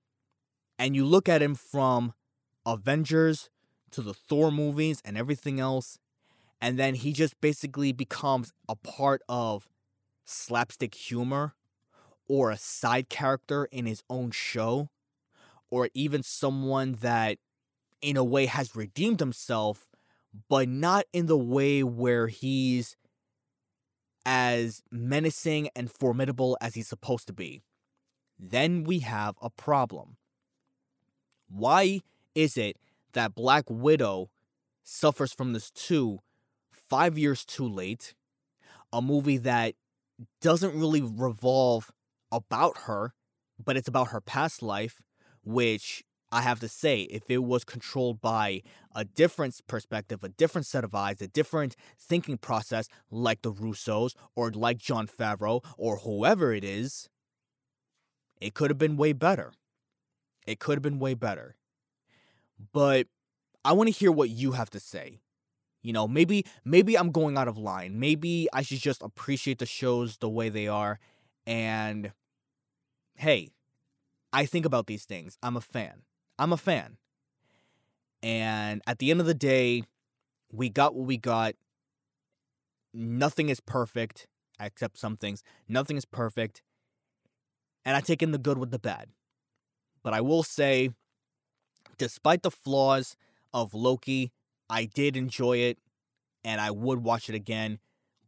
and 0.79 0.95
you 0.95 1.05
look 1.05 1.29
at 1.29 1.43
him 1.43 1.55
from 1.55 2.14
Avengers 2.64 3.51
to 3.91 4.03
the 4.03 4.14
Thor 4.14 4.51
movies 4.51 5.01
and 5.05 5.17
everything 5.17 5.59
else, 5.59 5.99
and 6.61 6.79
then 6.79 6.95
he 6.95 7.12
just 7.12 7.41
basically 7.41 7.93
becomes 7.93 8.53
a 8.69 8.77
part 8.77 9.23
of 9.29 9.69
slapstick 10.25 10.95
humor 10.95 11.55
or 12.29 12.51
a 12.51 12.57
side 12.59 13.09
character 13.09 13.64
in 13.73 13.87
his 13.87 14.03
own 14.11 14.31
show, 14.31 14.91
or 15.71 15.88
even 15.95 16.23
someone 16.23 16.99
that 17.01 17.38
in 18.03 18.17
a 18.17 18.25
way 18.25 18.47
has 18.47 18.77
redeemed 18.77 19.19
himself, 19.19 19.88
but 20.49 20.69
not 20.69 21.07
in 21.12 21.27
the 21.27 21.38
way 21.38 21.83
where 21.83 22.29
he's 22.29 22.97
as 24.27 24.83
menacing 24.91 25.71
and 25.75 25.91
formidable 25.91 26.59
as 26.61 26.75
he's 26.75 26.87
supposed 26.87 27.27
to 27.27 27.33
be. 27.33 27.62
Then 28.38 28.85
we 28.85 28.99
have 28.99 29.37
a 29.41 29.49
problem. 29.49 30.18
Why 31.49 32.01
is 32.35 32.57
it 32.57 32.77
that 33.13 33.35
Black 33.35 33.65
Widow 33.69 34.31
suffers 34.83 35.33
from 35.33 35.53
this 35.53 35.71
too 35.71 36.21
five 36.71 37.19
years 37.19 37.45
too 37.45 37.69
late? 37.69 38.15
A 38.93 39.03
movie 39.03 39.39
that 39.39 39.75
doesn't 40.41 40.79
really 40.79 41.03
revolve 41.03 41.91
about 42.33 42.79
her, 42.85 43.13
but 43.63 43.77
it's 43.77 43.89
about 43.89 44.09
her 44.09 44.21
past 44.21 44.63
life, 44.63 45.01
which 45.45 46.05
I 46.31 46.43
have 46.43 46.61
to 46.61 46.69
say, 46.69 47.03
if 47.03 47.31
it 47.31 47.39
was 47.39 47.65
controlled 47.65 48.21
by 48.21 48.63
a 48.95 49.05
different 49.05 49.59
perspective, 49.67 50.23
a 50.23 50.29
different 50.29 50.67
set 50.67 50.85
of 50.85 50.95
eyes, 50.95 51.23
a 51.23 51.29
different 51.29 51.75
thinking 51.99 52.37
process, 52.37 52.89
like 53.11 53.43
the 53.43 53.53
Russos 53.53 54.15
or 54.35 54.51
like 54.51 54.79
Jon 54.79 55.07
Favreau 55.07 55.65
or 55.79 55.99
whoever 55.99 56.53
it 56.53 56.65
is, 56.65 57.09
it 58.41 58.55
could 58.55 58.71
have 58.71 58.79
been 58.79 58.97
way 58.97 59.13
better. 59.13 59.53
It 60.49 60.61
could 60.61 60.77
have 60.77 60.83
been 60.83 60.99
way 60.99 61.13
better. 61.13 61.57
But 62.73 63.07
I 63.67 63.73
want 63.73 63.89
to 63.89 63.93
hear 63.93 64.11
what 64.11 64.31
you 64.31 64.53
have 64.53 64.71
to 64.71 64.81
say. 64.81 65.21
You 65.83 65.93
know, 65.93 66.09
maybe 66.09 66.47
maybe 66.65 66.97
I'm 66.97 67.13
going 67.13 67.37
out 67.37 67.49
of 67.49 67.59
line. 67.59 68.01
Maybe 68.01 68.49
I 68.51 68.63
should 68.63 68.79
just 68.79 69.03
appreciate 69.03 69.59
the 69.59 69.67
shows 69.67 70.17
the 70.17 70.29
way 70.29 70.49
they 70.49 70.67
are 70.67 70.99
and 71.47 72.13
hey, 73.15 73.51
I 74.33 74.47
think 74.47 74.65
about 74.65 74.87
these 74.87 75.05
things. 75.05 75.37
I'm 75.43 75.57
a 75.57 75.61
fan. 75.61 76.03
I'm 76.39 76.53
a 76.53 76.57
fan. 76.57 76.97
And 78.23 78.81
at 78.87 79.01
the 79.01 79.11
end 79.11 79.21
of 79.21 79.27
the 79.27 79.35
day, 79.35 79.83
we 80.51 80.71
got 80.71 80.95
what 80.95 81.07
we 81.07 81.19
got. 81.19 81.55
Nothing 82.95 83.51
is 83.51 83.61
perfect, 83.61 84.27
except 84.59 84.99
some 84.99 85.17
things. 85.19 85.43
Nothing 85.69 85.99
is 85.99 86.07
perfect. 86.07 86.63
And 87.85 87.95
I 87.97 88.01
take 88.01 88.23
in 88.23 88.33
the 88.33 88.39
good 88.39 88.57
with 88.57 88.71
the 88.71 88.79
bad. 88.79 89.09
But 90.09 90.14
I 90.14 90.23
will 90.23 90.42
say, 90.42 90.88
despite 91.99 92.42
the 92.42 92.51
flaws 92.51 93.14
of 93.53 93.75
Loki, 93.75 94.33
I 94.71 94.87
did 94.87 95.18
enjoy 95.18 95.59
it 95.59 95.77
and 96.42 96.62
I 96.62 96.71
would 96.71 97.05
watch 97.05 97.29
it 97.29 97.35
again. 97.35 97.79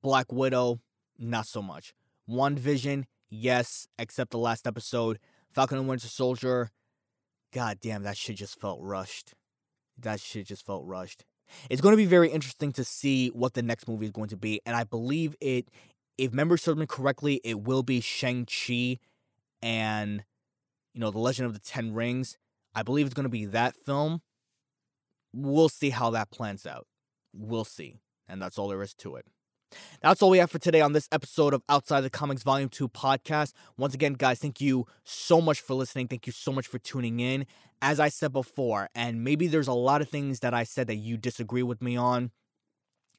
Black 0.03 0.31
Widow, 0.31 0.81
not 1.19 1.47
so 1.47 1.63
much. 1.63 1.95
One 2.27 2.57
WandaVision, 2.57 3.05
yes, 3.31 3.89
except 3.99 4.31
the 4.31 4.37
last 4.37 4.67
episode. 4.67 5.21
Falcon 5.55 5.79
and 5.79 5.89
Winter 5.89 6.09
Soldier, 6.09 6.71
god 7.51 7.79
damn, 7.81 8.03
that 8.03 8.19
shit 8.19 8.37
just 8.37 8.61
felt 8.61 8.83
rushed. 8.83 9.33
That 9.97 10.21
shit 10.21 10.49
just 10.49 10.67
felt 10.67 10.85
rushed. 10.85 11.25
It's 11.71 11.81
going 11.81 11.95
to 11.95 11.97
be 11.97 12.05
very 12.05 12.29
interesting 12.29 12.73
to 12.73 12.85
see 12.85 13.29
what 13.29 13.55
the 13.55 13.63
next 13.63 13.89
movie 13.89 14.05
is 14.05 14.13
going 14.13 14.29
to 14.29 14.37
be, 14.37 14.61
and 14.67 14.77
I 14.77 14.85
believe 14.85 15.35
it, 15.41 15.69
if 16.19 16.31
members 16.31 16.61
serve 16.61 16.77
me 16.77 16.85
correctly, 16.85 17.41
it 17.43 17.63
will 17.63 17.83
be 17.83 18.03
Shang-Chi 18.03 18.99
and 19.63 20.25
you 20.93 21.01
know, 21.01 21.11
The 21.11 21.19
Legend 21.19 21.47
of 21.47 21.55
the 21.55 21.61
Ten 21.61 21.95
Rings. 21.95 22.37
I 22.75 22.83
believe 22.83 23.07
it's 23.07 23.15
going 23.15 23.25
to 23.25 23.29
be 23.29 23.47
that 23.47 23.75
film. 23.77 24.23
We'll 25.33 25.69
see 25.69 25.91
how 25.91 26.11
that 26.11 26.31
plans 26.31 26.67
out. 26.67 26.87
We'll 27.33 27.65
see. 27.65 28.01
And 28.29 28.41
that's 28.41 28.59
all 28.59 28.69
there 28.69 28.83
is 28.83 28.95
to 28.95 29.17
it. 29.17 29.27
That's 30.03 30.23
all 30.23 30.31
we 30.31 30.39
have 30.39 30.51
for 30.51 30.59
today 30.59 30.81
on 30.81 30.93
this 30.93 31.09
episode 31.13 31.55
of 31.55 31.63
Outside 31.69 32.01
the 32.01 32.11
Comics 32.11 32.43
Volume 32.43 32.69
2 32.69 32.89
podcast. 32.89 33.53
Once 33.77 33.95
again, 33.95 34.15
guys, 34.15 34.41
thank 34.41 34.61
you 34.61 34.87
so 35.05 35.41
much 35.41 35.61
for 35.61 35.75
listening. 35.75 36.09
Thank 36.09 36.27
you 36.27 36.33
so 36.33 36.53
much 36.53 36.67
for 36.67 36.79
tuning 36.79 37.21
in. 37.21 37.47
As 37.83 38.01
I 38.01 38.09
said 38.09 38.33
before, 38.33 38.91
and 38.95 39.23
maybe 39.25 39.47
there's 39.47 39.69
a 39.69 39.73
lot 39.73 40.03
of 40.03 40.09
things 40.09 40.41
that 40.41 40.55
I 40.55 40.65
said 40.65 40.87
that 40.89 40.97
you 40.97 41.17
disagree 41.17 41.63
with 41.63 41.81
me 41.81 41.97
on. 41.97 42.31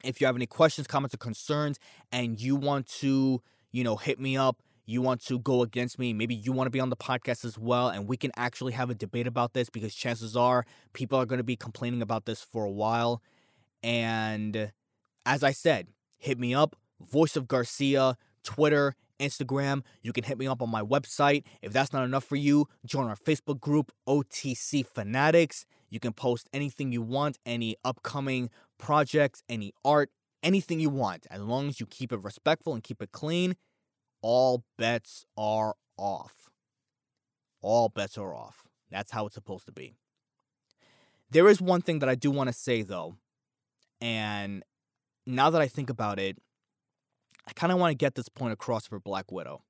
If 0.03 0.19
you 0.19 0.27
have 0.27 0.35
any 0.35 0.45
questions, 0.45 0.87
comments, 0.87 1.13
or 1.13 1.19
concerns, 1.19 1.79
and 2.11 2.39
you 2.39 2.55
want 2.55 2.87
to, 2.99 3.41
you 3.71 3.83
know, 3.83 3.95
hit 3.95 4.19
me 4.19 4.35
up, 4.35 4.61
you 4.85 5.01
want 5.01 5.23
to 5.25 5.39
go 5.39 5.61
against 5.61 5.99
me, 5.99 6.13
maybe 6.13 6.35
you 6.35 6.51
want 6.51 6.67
to 6.67 6.71
be 6.71 6.79
on 6.79 6.89
the 6.89 6.95
podcast 6.95 7.45
as 7.45 7.57
well, 7.57 7.89
and 7.89 8.07
we 8.07 8.17
can 8.17 8.31
actually 8.35 8.73
have 8.73 8.89
a 8.89 8.95
debate 8.95 9.27
about 9.27 9.53
this 9.53 9.69
because 9.69 9.93
chances 9.93 10.35
are 10.35 10.65
people 10.93 11.19
are 11.19 11.25
going 11.25 11.37
to 11.37 11.43
be 11.43 11.55
complaining 11.55 12.01
about 12.01 12.25
this 12.25 12.41
for 12.41 12.65
a 12.65 12.71
while. 12.71 13.21
And 13.83 14.71
as 15.25 15.43
I 15.43 15.51
said, 15.51 15.87
hit 16.17 16.39
me 16.39 16.53
up, 16.53 16.75
Voice 16.99 17.35
of 17.35 17.47
Garcia, 17.47 18.17
Twitter, 18.43 18.95
Instagram. 19.19 19.83
You 20.01 20.11
can 20.11 20.23
hit 20.23 20.37
me 20.37 20.47
up 20.47 20.61
on 20.61 20.69
my 20.69 20.81
website. 20.81 21.43
If 21.61 21.71
that's 21.71 21.93
not 21.93 22.03
enough 22.03 22.23
for 22.23 22.35
you, 22.35 22.67
join 22.85 23.07
our 23.07 23.15
Facebook 23.15 23.59
group, 23.59 23.91
OTC 24.07 24.85
Fanatics. 24.85 25.65
You 25.89 25.99
can 25.99 26.13
post 26.13 26.49
anything 26.53 26.91
you 26.91 27.01
want, 27.01 27.37
any 27.45 27.75
upcoming 27.85 28.49
projects, 28.77 29.43
any 29.47 29.73
art, 29.85 30.09
anything 30.43 30.79
you 30.79 30.89
want. 30.89 31.27
As 31.29 31.41
long 31.41 31.67
as 31.67 31.79
you 31.79 31.85
keep 31.85 32.11
it 32.11 32.21
respectful 32.21 32.73
and 32.73 32.83
keep 32.83 33.01
it 33.01 33.11
clean, 33.11 33.55
all 34.21 34.63
bets 34.77 35.25
are 35.37 35.75
off. 35.97 36.49
All 37.61 37.89
bets 37.89 38.17
are 38.17 38.35
off. 38.35 38.63
That's 38.89 39.11
how 39.11 39.25
it's 39.25 39.35
supposed 39.35 39.65
to 39.67 39.71
be. 39.71 39.93
There 41.29 41.47
is 41.47 41.61
one 41.61 41.81
thing 41.81 41.99
that 41.99 42.09
I 42.09 42.15
do 42.15 42.29
want 42.29 42.47
to 42.47 42.53
say 42.53 42.81
though, 42.81 43.15
and 44.01 44.63
now 45.25 45.49
that 45.49 45.61
I 45.61 45.67
think 45.67 45.89
about 45.89 46.19
it, 46.19 46.37
I 47.47 47.53
kind 47.53 47.71
of 47.71 47.79
want 47.79 47.91
to 47.91 47.95
get 47.95 48.15
this 48.15 48.29
point 48.29 48.53
across 48.53 48.87
for 48.87 48.99
Black 48.99 49.31
Widow. 49.31 49.61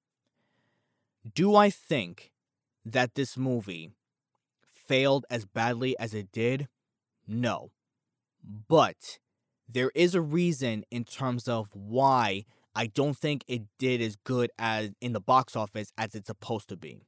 Do 1.35 1.55
I 1.55 1.69
think 1.69 2.31
that 2.85 3.15
this 3.15 3.37
movie 3.37 3.91
failed 4.63 5.25
as 5.29 5.45
badly 5.45 5.97
as 5.99 6.13
it 6.13 6.31
did? 6.31 6.67
No. 7.27 7.71
But 8.43 9.19
there 9.69 9.91
is 9.93 10.15
a 10.15 10.21
reason 10.21 10.83
in 10.89 11.03
terms 11.03 11.47
of 11.47 11.69
why 11.73 12.45
I 12.75 12.87
don't 12.87 13.17
think 13.17 13.43
it 13.47 13.63
did 13.77 14.01
as 14.01 14.15
good 14.15 14.49
as 14.57 14.91
in 15.01 15.13
the 15.13 15.19
box 15.19 15.55
office 15.55 15.91
as 15.97 16.15
it's 16.15 16.27
supposed 16.27 16.69
to 16.69 16.77
be. 16.77 17.01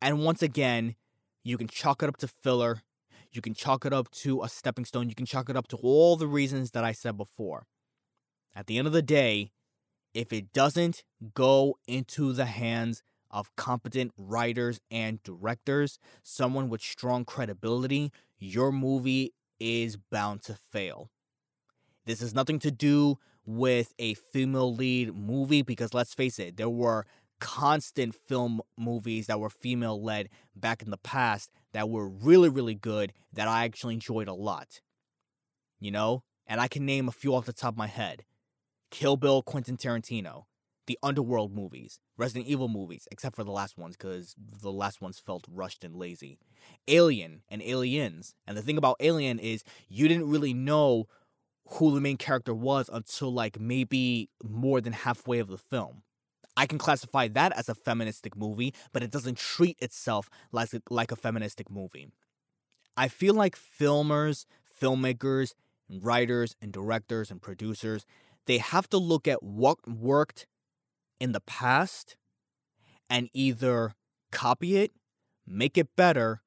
And 0.00 0.24
once 0.24 0.42
again, 0.42 0.96
you 1.44 1.56
can 1.56 1.68
chalk 1.68 2.02
it 2.02 2.08
up 2.08 2.16
to 2.18 2.28
filler. 2.28 2.82
You 3.30 3.40
can 3.40 3.54
chalk 3.54 3.86
it 3.86 3.92
up 3.92 4.10
to 4.10 4.42
a 4.42 4.48
stepping 4.48 4.84
stone. 4.84 5.08
You 5.08 5.14
can 5.14 5.26
chalk 5.26 5.48
it 5.48 5.56
up 5.56 5.68
to 5.68 5.76
all 5.76 6.16
the 6.16 6.26
reasons 6.26 6.72
that 6.72 6.84
I 6.84 6.92
said 6.92 7.16
before. 7.16 7.66
At 8.54 8.66
the 8.66 8.78
end 8.78 8.86
of 8.86 8.92
the 8.92 9.02
day, 9.02 9.52
if 10.12 10.32
it 10.32 10.52
doesn't 10.52 11.04
go 11.34 11.78
into 11.86 12.32
the 12.32 12.44
hands 12.46 13.02
of 13.30 13.54
competent 13.56 14.12
writers 14.18 14.80
and 14.90 15.22
directors, 15.22 15.98
someone 16.22 16.68
with 16.68 16.82
strong 16.82 17.24
credibility, 17.24 18.12
your 18.38 18.70
movie 18.70 19.32
is 19.58 19.96
bound 19.96 20.42
to 20.42 20.54
fail. 20.54 21.10
This 22.04 22.20
has 22.20 22.34
nothing 22.34 22.58
to 22.58 22.70
do 22.70 23.18
with 23.44 23.94
a 23.98 24.14
female 24.14 24.74
lead 24.74 25.14
movie 25.14 25.62
because 25.62 25.94
let's 25.94 26.14
face 26.14 26.38
it, 26.38 26.56
there 26.56 26.70
were 26.70 27.06
constant 27.40 28.14
film 28.14 28.60
movies 28.78 29.26
that 29.26 29.40
were 29.40 29.50
female 29.50 30.00
led 30.00 30.28
back 30.54 30.82
in 30.82 30.90
the 30.90 30.98
past 30.98 31.50
that 31.72 31.88
were 31.88 32.08
really, 32.08 32.48
really 32.48 32.74
good 32.74 33.12
that 33.32 33.48
I 33.48 33.64
actually 33.64 33.94
enjoyed 33.94 34.28
a 34.28 34.34
lot. 34.34 34.80
You 35.80 35.90
know? 35.90 36.22
And 36.46 36.60
I 36.60 36.68
can 36.68 36.86
name 36.86 37.08
a 37.08 37.12
few 37.12 37.34
off 37.34 37.46
the 37.46 37.52
top 37.52 37.74
of 37.74 37.78
my 37.78 37.86
head 37.86 38.24
Kill 38.90 39.16
Bill, 39.16 39.42
Quentin 39.42 39.76
Tarantino, 39.76 40.44
the 40.86 40.98
Underworld 41.02 41.52
movies, 41.54 41.98
Resident 42.16 42.46
Evil 42.46 42.68
movies, 42.68 43.08
except 43.10 43.36
for 43.36 43.42
the 43.42 43.50
last 43.50 43.78
ones 43.78 43.96
because 43.96 44.34
the 44.60 44.70
last 44.70 45.00
ones 45.00 45.18
felt 45.18 45.44
rushed 45.50 45.82
and 45.82 45.96
lazy. 45.96 46.38
Alien 46.86 47.42
and 47.48 47.62
Aliens. 47.62 48.34
And 48.46 48.56
the 48.56 48.62
thing 48.62 48.76
about 48.76 48.96
Alien 49.00 49.38
is 49.38 49.64
you 49.88 50.08
didn't 50.08 50.28
really 50.28 50.52
know 50.52 51.06
who 51.68 51.94
the 51.94 52.00
main 52.00 52.16
character 52.16 52.54
was 52.54 52.90
until 52.92 53.32
like 53.32 53.58
maybe 53.58 54.28
more 54.42 54.80
than 54.80 54.92
halfway 54.92 55.38
of 55.38 55.48
the 55.48 55.58
film. 55.58 56.02
I 56.56 56.66
can 56.66 56.78
classify 56.78 57.28
that 57.28 57.52
as 57.56 57.68
a 57.68 57.74
feministic 57.74 58.36
movie, 58.36 58.74
but 58.92 59.02
it 59.02 59.10
doesn't 59.10 59.38
treat 59.38 59.78
itself 59.80 60.28
like, 60.50 60.68
like 60.90 61.10
a 61.10 61.16
feministic 61.16 61.70
movie. 61.70 62.08
I 62.96 63.08
feel 63.08 63.34
like 63.34 63.56
filmers, 63.56 64.44
filmmakers, 64.80 65.54
and 65.88 66.04
writers, 66.04 66.54
and 66.60 66.72
directors, 66.72 67.30
and 67.30 67.40
producers, 67.40 68.04
they 68.46 68.58
have 68.58 68.88
to 68.90 68.98
look 68.98 69.26
at 69.26 69.42
what 69.42 69.78
worked 69.88 70.46
in 71.20 71.32
the 71.32 71.40
past 71.40 72.16
and 73.08 73.30
either 73.32 73.94
copy 74.30 74.76
it, 74.76 74.92
make 75.46 75.78
it 75.78 75.96
better, 75.96 76.42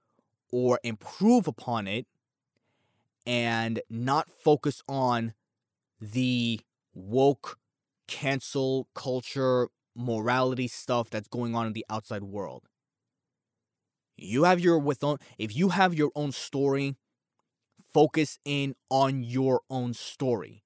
or 0.51 0.79
improve 0.83 1.47
upon 1.47 1.87
it 1.87 2.05
and 3.25 3.81
not 3.89 4.29
focus 4.29 4.81
on 4.87 5.33
the 5.99 6.59
woke 6.93 7.57
cancel 8.07 8.87
culture 8.95 9.69
morality 9.95 10.67
stuff 10.67 11.09
that's 11.09 11.27
going 11.27 11.55
on 11.55 11.67
in 11.67 11.73
the 11.73 11.85
outside 11.89 12.23
world. 12.23 12.63
You 14.17 14.43
have 14.43 14.59
your 14.59 14.79
with 14.79 15.03
own 15.03 15.17
if 15.37 15.55
you 15.55 15.69
have 15.69 15.93
your 15.93 16.11
own 16.15 16.31
story, 16.31 16.95
focus 17.93 18.39
in 18.45 18.75
on 18.89 19.23
your 19.23 19.61
own 19.69 19.93
story. 19.93 20.63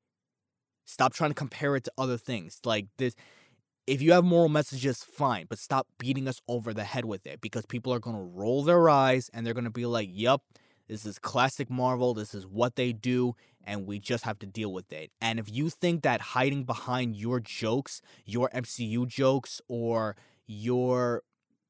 Stop 0.86 1.14
trying 1.14 1.32
to 1.32 1.36
compare 1.36 1.76
it 1.76 1.84
to 1.86 1.92
other 1.98 2.18
things. 2.18 2.60
Like 2.66 2.88
this 2.98 3.16
if 3.88 4.02
you 4.02 4.12
have 4.14 4.24
moral 4.24 4.50
messages, 4.50 5.04
fine, 5.04 5.48
but 5.50 5.60
stop 5.60 5.88
beating 5.98 6.28
us 6.28 6.42
over 6.48 6.74
the 6.74 6.84
head 6.84 7.06
with 7.06 7.26
it 7.26 7.42
because 7.42 7.66
people 7.66 7.94
are 7.94 8.00
gonna 8.00 8.24
roll 8.24 8.64
their 8.64 8.90
eyes 8.90 9.30
and 9.34 9.46
they're 9.46 9.54
gonna 9.56 9.72
be 9.72 9.86
like, 9.86 10.10
Yup, 10.12 10.44
this 10.90 11.06
is 11.06 11.20
classic 11.20 11.70
Marvel. 11.70 12.16
This 12.16 12.34
is 12.34 12.48
what 12.48 12.76
they 12.76 12.92
do, 12.92 13.36
and 13.64 13.86
we 13.86 14.00
just 14.00 14.24
have 14.26 14.40
to 14.40 14.48
deal 14.48 14.74
with 14.74 14.92
it. 14.92 15.12
And 15.22 15.40
if 15.40 15.50
you 15.50 15.70
think 15.70 16.02
that 16.02 16.20
hiding 16.20 16.64
behind 16.64 17.16
your 17.16 17.40
jokes, 17.40 18.02
your 18.26 18.50
MCU 18.50 19.08
jokes, 19.08 19.62
or 19.68 20.16
your 20.48 21.22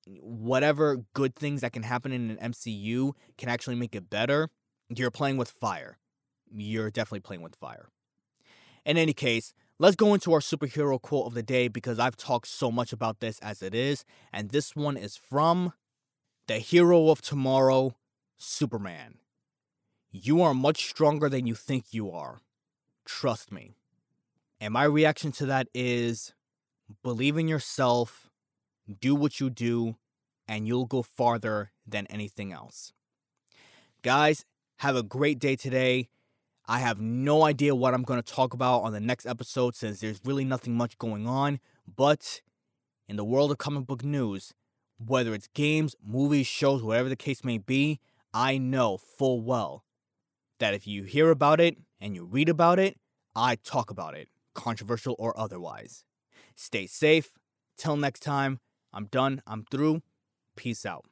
whatever 0.08 1.04
good 1.14 1.36
things 1.36 1.62
that 1.62 1.74
can 1.74 1.84
happen 1.84 2.14
in 2.14 2.32
an 2.32 2.52
MCU 2.52 3.12
can 3.38 3.50
actually 3.50 3.76
make 3.76 3.94
it 3.94 4.10
better, 4.10 4.50
you're 4.88 5.12
playing 5.12 5.36
with 5.36 5.52
fire. 5.52 5.98
You're 6.50 6.90
definitely 6.90 7.20
playing 7.20 7.42
with 7.42 7.56
fire. 7.58 7.90
In 8.86 8.98
any 8.98 9.14
case, 9.14 9.54
let's 9.78 9.98
go 9.98 10.14
into 10.14 10.32
our 10.32 10.40
superhero 10.40 11.00
quote 11.00 11.28
of 11.28 11.34
the 11.34 11.44
day 11.44 11.68
because 11.68 12.00
I've 12.00 12.16
talked 12.16 12.48
so 12.48 12.72
much 12.72 12.94
about 12.94 13.20
this 13.20 13.38
as 13.40 13.62
it 13.62 13.76
is. 13.76 14.06
And 14.32 14.50
this 14.50 14.78
one 14.78 14.96
is 14.96 15.18
from 15.18 15.74
the 16.48 16.60
hero 16.60 17.10
of 17.10 17.22
tomorrow, 17.22 17.96
Superman. 18.40 19.20
You 20.12 20.42
are 20.42 20.54
much 20.54 20.90
stronger 20.90 21.30
than 21.30 21.46
you 21.46 21.54
think 21.54 21.86
you 21.92 22.10
are. 22.10 22.40
Trust 23.06 23.52
me. 23.52 23.76
And 24.60 24.74
my 24.74 24.86
reaction 24.86 25.32
to 25.34 25.46
that 25.46 25.68
is 25.74 26.34
believe 27.04 27.38
in 27.38 27.48
yourself, 27.48 28.30
do 29.00 29.14
what 29.14 29.40
you 29.40 29.50
do, 29.50 29.96
and 30.48 30.68
you'll 30.68 30.86
go 30.86 31.02
farther 31.04 31.72
than 31.86 32.08
anything 32.08 32.52
else. 32.52 32.92
Guys, 34.02 34.46
have 34.78 34.96
a 34.96 35.04
great 35.04 35.38
day 35.40 35.56
today. 35.56 36.10
I 36.66 36.80
have 36.80 37.00
no 37.00 37.44
idea 37.44 37.76
what 37.76 37.94
I'm 37.94 38.04
going 38.04 38.22
to 38.22 38.34
talk 38.34 38.54
about 38.54 38.80
on 38.80 38.94
the 38.94 39.00
next 39.00 39.26
episode 39.26 39.76
since 39.76 40.00
there's 40.00 40.22
really 40.24 40.46
nothing 40.46 40.76
much 40.76 40.98
going 40.98 41.28
on. 41.28 41.60
But 41.94 42.42
in 43.08 43.16
the 43.16 43.26
world 43.26 43.52
of 43.52 43.58
comic 43.58 43.86
book 43.86 44.04
news, 44.04 44.54
whether 45.06 45.34
it's 45.34 45.48
games, 45.54 45.96
movies, 46.06 46.48
shows, 46.48 46.84
whatever 46.84 47.10
the 47.10 47.16
case 47.16 47.44
may 47.44 47.58
be, 47.58 48.00
I 48.34 48.58
know 48.58 48.98
full 48.98 49.42
well 49.42 49.84
that 50.60 50.74
if 50.74 50.86
you 50.86 51.04
hear 51.04 51.32
about 51.32 51.60
it 51.60 51.78
and 52.00 52.16
you 52.16 52.26
read 52.26 52.50
about 52.50 52.80
it, 52.80 52.98
I 53.36 53.56
talk 53.56 53.90
about 53.90 54.16
it, 54.16 54.28
controversial 54.54 55.16
or 55.18 55.38
otherwise. 55.40 56.04
Stay 56.56 56.86
safe. 56.86 57.32
Till 57.78 57.96
next 57.98 58.20
time, 58.22 58.60
I'm 58.94 59.06
done. 59.06 59.42
I'm 59.48 59.66
through. 59.72 60.02
Peace 60.56 60.86
out. 60.86 61.09